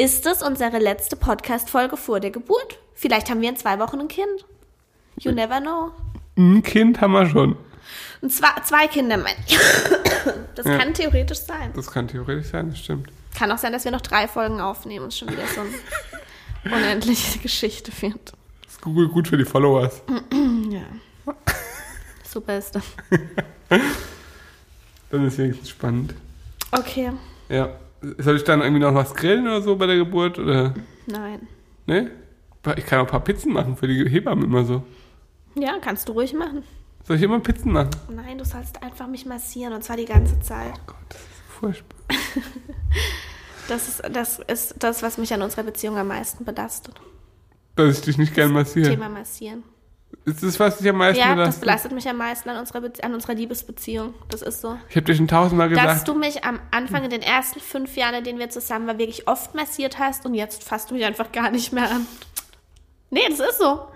[0.00, 2.78] ist es unsere letzte Podcast-Folge vor der Geburt.
[2.94, 4.44] Vielleicht haben wir in zwei Wochen ein Kind.
[5.18, 5.90] You never know.
[6.36, 7.56] Ein Kind haben wir schon.
[8.22, 9.58] Und zwei, zwei Kinder, mein ich.
[10.54, 10.76] Das Ja.
[10.78, 11.70] kann theoretisch sein.
[11.74, 13.08] Das kann theoretisch sein, das stimmt.
[13.38, 17.38] Kann auch sein, dass wir noch drei Folgen aufnehmen und schon wieder so eine unendliche
[17.38, 18.32] Geschichte wird.
[18.64, 20.02] Das ist gut, gut für die Followers.
[20.70, 20.82] Ja.
[22.26, 22.84] Super ist das.
[25.10, 26.14] Dann ist wenigstens spannend.
[26.70, 27.12] Okay.
[27.48, 27.70] Ja.
[28.18, 30.38] Soll ich dann irgendwie noch was grillen oder so bei der Geburt?
[30.38, 30.74] Oder?
[31.06, 31.46] Nein.
[31.86, 32.10] Ne?
[32.76, 34.82] Ich kann auch ein paar Pizzen machen für die Hebammen immer so.
[35.54, 36.62] Ja, kannst du ruhig machen.
[37.04, 37.90] Soll ich immer Pizzen machen?
[38.08, 40.74] Nein, du sollst einfach mich massieren und zwar die ganze Zeit.
[40.86, 41.98] Gott, das ist furchtbar.
[43.70, 47.00] Das ist, das ist das, was mich an unserer Beziehung am meisten belastet.
[47.76, 48.90] Dass ich dich nicht gern massiere.
[48.90, 49.62] Thema massieren.
[50.26, 51.60] Ist das, was dich am meisten Ja, das belastet?
[51.60, 54.14] belastet mich am meisten an unserer, Be an unserer Liebesbeziehung.
[54.30, 54.76] Das ist so.
[54.88, 56.08] Ich habe dir schon tausendmal Dass gesagt.
[56.08, 59.26] du mich am Anfang in den ersten fünf Jahren, in denen wir zusammen waren, wirklich
[59.28, 62.06] oft massiert hast und jetzt fasst du mich einfach gar nicht mehr an.
[63.10, 63.86] Nee, das ist so.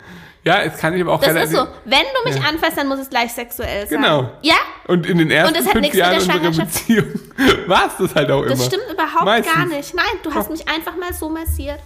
[0.45, 1.67] Ja, es kann ich aber auch Das ist so.
[1.85, 2.49] Wenn du mich Ja.
[2.49, 4.01] anfasst, dann muss es gleich sexuell sein.
[4.03, 4.31] Genau.
[4.43, 4.57] Ja?
[4.89, 7.07] Und in den ersten das hat fünf Jahren unserer Beziehung
[7.67, 8.51] war es das halt auch immer.
[8.51, 9.55] Das stimmt überhaupt Meistens.
[9.55, 9.95] gar nicht.
[9.95, 11.81] Nein, du hast mich einfach mal so massiert.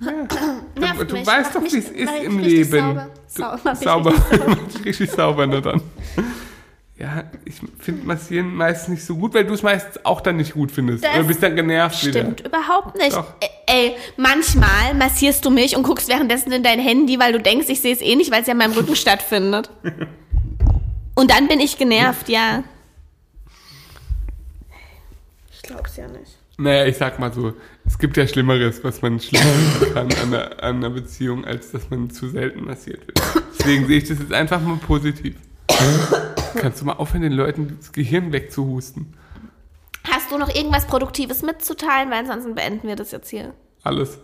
[0.00, 3.00] Nervt Du, du weißt doch, wie es ist im Leben.
[3.26, 3.72] Sauber.
[3.72, 4.12] Du- sauber.
[4.84, 5.42] richtig sauber.
[5.44, 5.82] Richtig nur dann.
[6.98, 10.52] Ja, ich finde Massieren meistens nicht so gut, weil du es meistens auch dann nicht
[10.52, 11.02] gut findest.
[11.04, 12.48] Das Oder bist dann genervt Stimmt wieder.
[12.48, 13.16] überhaupt nicht.
[13.16, 13.26] Doch.
[13.66, 17.80] Ey, manchmal massierst du mich und guckst währenddessen in dein Handy, weil du denkst, ich
[17.80, 19.70] sehe es eh nicht, weil es ja in meinem Rücken stattfindet.
[21.14, 22.62] Und dann bin ich genervt, ja.
[25.52, 26.38] Ich glaub's ja nicht.
[26.56, 27.52] Naja, ich sag mal so,
[27.92, 31.72] es gibt ja Schlimmeres, was man schlimm finden kann an einer, an einer Beziehung, als
[31.72, 33.20] dass man zu selten massiert wird.
[33.58, 35.36] Deswegen sehe ich das jetzt einfach mal positiv.
[36.56, 39.12] Kannst du mal aufhören, den Leuten das Gehirn wegzuhusten?
[40.10, 42.10] Hast du noch irgendwas Produktives mitzuteilen?
[42.10, 43.52] Weil ansonsten beenden wir das jetzt hier.
[43.82, 44.18] Alles.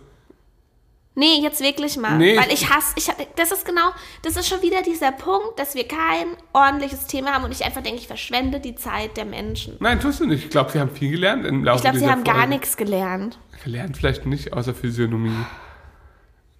[1.19, 2.17] Nee, jetzt wirklich mal.
[2.17, 2.37] Nee.
[2.37, 3.91] Weil ich hasse, ich, das ist genau,
[4.21, 7.83] das ist schon wieder dieser Punkt, dass wir kein ordentliches Thema haben und ich einfach
[7.83, 9.75] denke, ich verschwende die Zeit der Menschen.
[9.81, 10.45] Nein, tust du nicht.
[10.45, 12.49] Ich glaube, sie haben viel gelernt im Laufe Ich glaube, sie haben gar Folge.
[12.51, 13.37] nichts gelernt.
[13.65, 15.45] Gelernt vielleicht nicht, außer Physiognomie.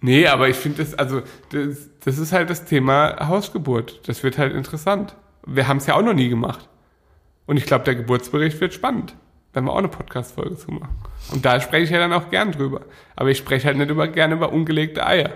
[0.02, 4.08] Nee, aber ich finde das, also, das, das ist halt das Thema Hausgeburt.
[4.10, 5.16] Das wird halt interessant.
[5.46, 6.68] Wir haben es ja auch noch nie gemacht.
[7.46, 9.16] Und ich glaube, der Geburtsbericht wird spannend.
[9.54, 10.96] Werden wir auch eine Podcast-Folge zu machen.
[11.32, 12.82] Und da spreche ich ja dann auch gern drüber.
[13.16, 15.32] Aber ich spreche halt nicht über, gerne über ungelegte Eier.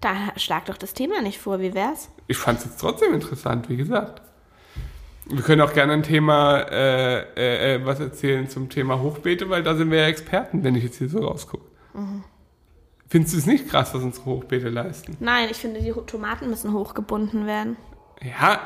[0.00, 2.10] Da schlag doch das Thema nicht vor, wie wär's?
[2.26, 4.20] Ich fand es jetzt trotzdem interessant, wie gesagt.
[5.28, 9.62] Wir können auch gerne ein Thema, äh, äh, äh, was erzählen zum Thema Hochbeete, weil
[9.62, 11.64] da sind wir ja Experten, wenn ich jetzt hier so rausgucke.
[13.08, 15.16] Findest du es nicht krass, was unsere Hochbeete leisten?
[15.18, 17.76] Nein, ich finde, die Tomaten müssen hochgebunden werden.
[18.22, 18.60] Ja,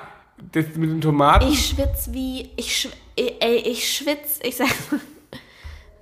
[0.52, 1.50] das mit den Tomaten.
[1.50, 2.50] Ich schwitz wie.
[2.56, 4.40] Ich, schw ey, ich schwitz.
[4.42, 4.68] Ich sag.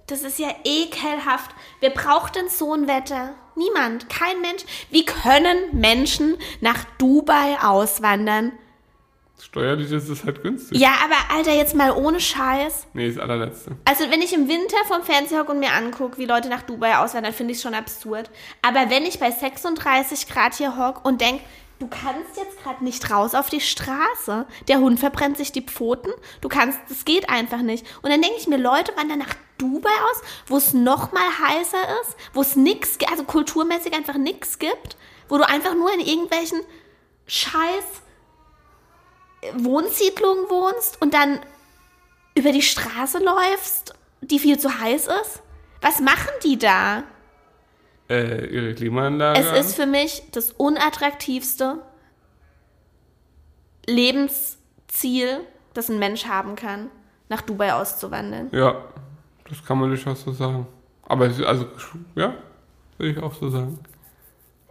[0.07, 1.51] Das ist ja ekelhaft.
[1.81, 3.35] Wer braucht denn so ein Wetter?
[3.57, 4.09] Niemand.
[4.09, 4.65] Kein Mensch.
[4.91, 8.53] Wie können Menschen nach Dubai auswandern?
[9.41, 10.79] Steuerlich ist es halt günstig.
[10.79, 12.87] Ja, aber Alter, jetzt mal ohne Scheiß.
[12.93, 13.77] Nee, das allerletzte.
[13.85, 16.99] Also wenn ich im Winter vom Fernseher hocke und mir angucke, wie Leute nach Dubai
[16.99, 18.31] auswandern, finde ich schon absurd.
[18.63, 21.45] Aber wenn ich bei 36 Grad hier hocke und denke,
[21.79, 26.11] du kannst jetzt gerade nicht raus auf die Straße, der Hund verbrennt sich die Pfoten,
[26.41, 27.87] du kannst, das geht einfach nicht.
[28.03, 31.83] Und dann denke ich mir, Leute wandern nach Dubai aus, wo es noch mal heißer
[32.03, 34.97] ist, wo es nix, also kulturmäßig einfach nix gibt,
[35.29, 36.61] wo du einfach nur in irgendwelchen
[37.27, 38.03] Scheiß
[39.55, 41.41] Wohnsiedlungen wohnst und dann
[42.35, 45.43] über die Straße läufst, die viel zu heiß ist?
[45.81, 47.05] Was machen die da?
[48.11, 49.39] Äh, ihre Klimaanlage.
[49.41, 51.79] Es ist für mich das unattraktivste
[53.87, 55.41] Lebensziel,
[55.75, 56.89] das ein Mensch haben kann,
[57.29, 58.49] nach Dubai auszuwandern.
[58.53, 58.83] Ja,
[59.49, 60.67] das kann man durchaus so sagen.
[61.03, 61.67] Aber es ist also,
[62.15, 62.35] ja,
[62.99, 63.79] würde ich auch so sagen.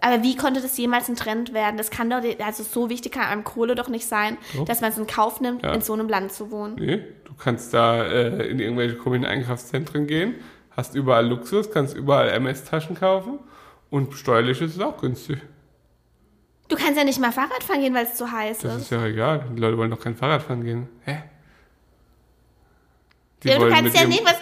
[0.01, 1.77] Aber wie konnte das jemals ein Trend werden?
[1.77, 4.65] Das kann doch, also so wichtig kann einem Kohle doch nicht sein, Doch.
[4.65, 5.73] dass man es in Kauf nimmt, Ja.
[5.73, 6.75] in so einem Land zu wohnen.
[6.75, 10.35] Nee, du kannst da äh, in irgendwelche komischen Einkaufszentren gehen,
[10.77, 13.39] hast überall Luxus, kannst überall MS-Taschen kaufen
[13.89, 15.39] und steuerlich ist es auch günstig.
[16.69, 18.81] Du kannst ja nicht mal Fahrrad fahren gehen, weil es zu heiß Das ist.
[18.83, 19.45] ist ja egal.
[19.55, 20.87] Die Leute wollen doch kein Fahrrad fahren gehen.
[21.05, 21.23] Hä?
[23.43, 24.35] Die Ja, du kannst ja nicht, was,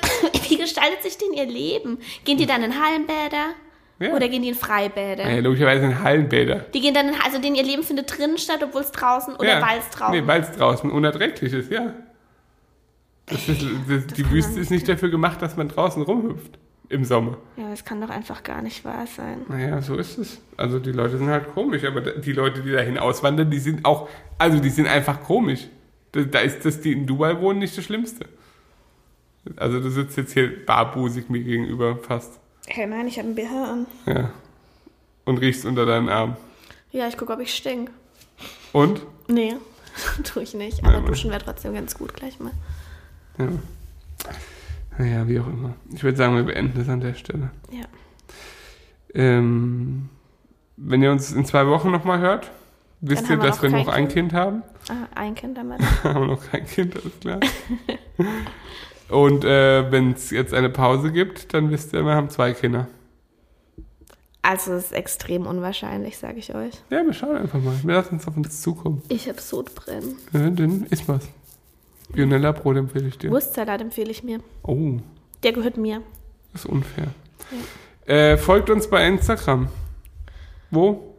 [0.50, 2.00] wie gestaltet sich denn ihr Leben?
[2.24, 3.54] Gehen die dann in Hallenbäder?
[4.00, 4.14] Ja.
[4.14, 5.30] Oder gehen die in Freibäder?
[5.30, 6.66] Ja, logischerweise in Hallenbäder.
[6.74, 9.60] Die gehen dann, in, also denen ihr Leben findet drinnen statt, obwohl es draußen oder
[9.60, 9.62] ja.
[9.62, 10.20] weil es draußen.
[10.20, 11.94] Nee, weil es draußen unerträglich ist, ja.
[13.28, 16.60] Das ist, das, die kann Wüste ist nicht dafür gemacht, dass man draußen rumhüpft.
[16.88, 17.38] Im Sommer.
[17.58, 19.42] ja, das kann doch einfach gar nicht wahr sein.
[19.50, 20.40] Naja, so ist es.
[20.56, 24.08] Also die Leute sind halt komisch, aber die Leute, die dahin auswandern, die sind auch,
[24.38, 25.68] also die sind einfach komisch.
[26.12, 28.28] Da, ist das, die in Dubai wohnen, nicht das Schlimmste.
[29.56, 32.40] Also du sitzt jetzt hier barbusig mir gegenüber fast.
[32.68, 33.86] Hey Mann, ich habe einen BH an.
[34.06, 34.32] Ja.
[35.26, 36.38] Und riechst unter deinen Arm.
[36.92, 37.90] Ja, ich gucke, ob ich stink.
[38.74, 39.02] Und?
[39.28, 39.56] Nee,
[40.24, 40.84] tue ich nicht.
[40.84, 41.06] Aber Mann.
[41.08, 42.52] duschen wäre trotzdem ganz gut gleich mal.
[43.38, 43.48] Ja.
[44.98, 45.74] Naja, wie auch immer.
[45.94, 47.52] Ich würde sagen, wir beenden das an der Stelle.
[47.72, 47.86] Ja.
[49.14, 50.10] Ähm,
[50.78, 52.52] wenn ihr uns in zwei Wochen nochmal hört,
[53.02, 54.32] wisst ihr, dass wir noch ein Kind.
[54.32, 54.64] Kind haben.
[54.90, 55.80] Ah, ein Kind damit.
[56.04, 57.40] haben wir noch kein Kind, alles klar.
[59.10, 62.88] Und äh, wenn es jetzt eine Pause gibt, dann wisst ihr, wir haben zwei Kinder.
[64.42, 66.76] Also es ist extrem unwahrscheinlich, sage ich euch.
[66.92, 67.76] Ja, wir schauen einfach mal.
[67.84, 69.02] Wir lassen uns auf uns zukommen.
[69.10, 70.18] Ich habe Sodbrennen.
[70.34, 71.28] Ja, dann isst was.
[72.10, 73.32] Bionella Brot empfehle ich dir.
[73.32, 74.40] Wurstsalat empfehle ich mir.
[74.64, 74.98] Oh,
[75.44, 76.02] Der gehört mir.
[76.54, 77.08] das ist unfair.
[78.06, 79.68] Äh, folgt uns bei Instagram.
[80.72, 81.16] Wo?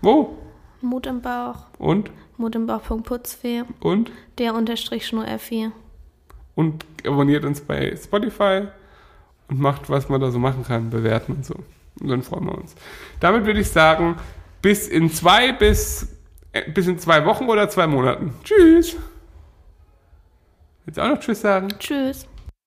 [0.00, 0.38] Wo?
[0.80, 1.66] Mut im Bauch.
[1.78, 2.10] Und?
[2.36, 3.62] Mut im Bauch.putzfee.
[3.80, 4.10] Und?
[4.38, 5.70] Der Unterstrich Schnur R4.
[6.54, 8.66] Und abonniert uns bei Spotify
[9.48, 11.54] und macht, was man da so machen kann, bewerten und so.
[12.00, 12.74] Und dann freuen wir uns.
[13.20, 14.16] Damit würde ich sagen,
[14.60, 16.11] bis in zwei bis,
[16.74, 18.34] bis in zwei Wochen oder zwei Monaten.
[18.44, 18.96] Tschüss.
[20.84, 21.68] Willst du auch noch Tschüss sagen?
[21.78, 22.26] Tschüss.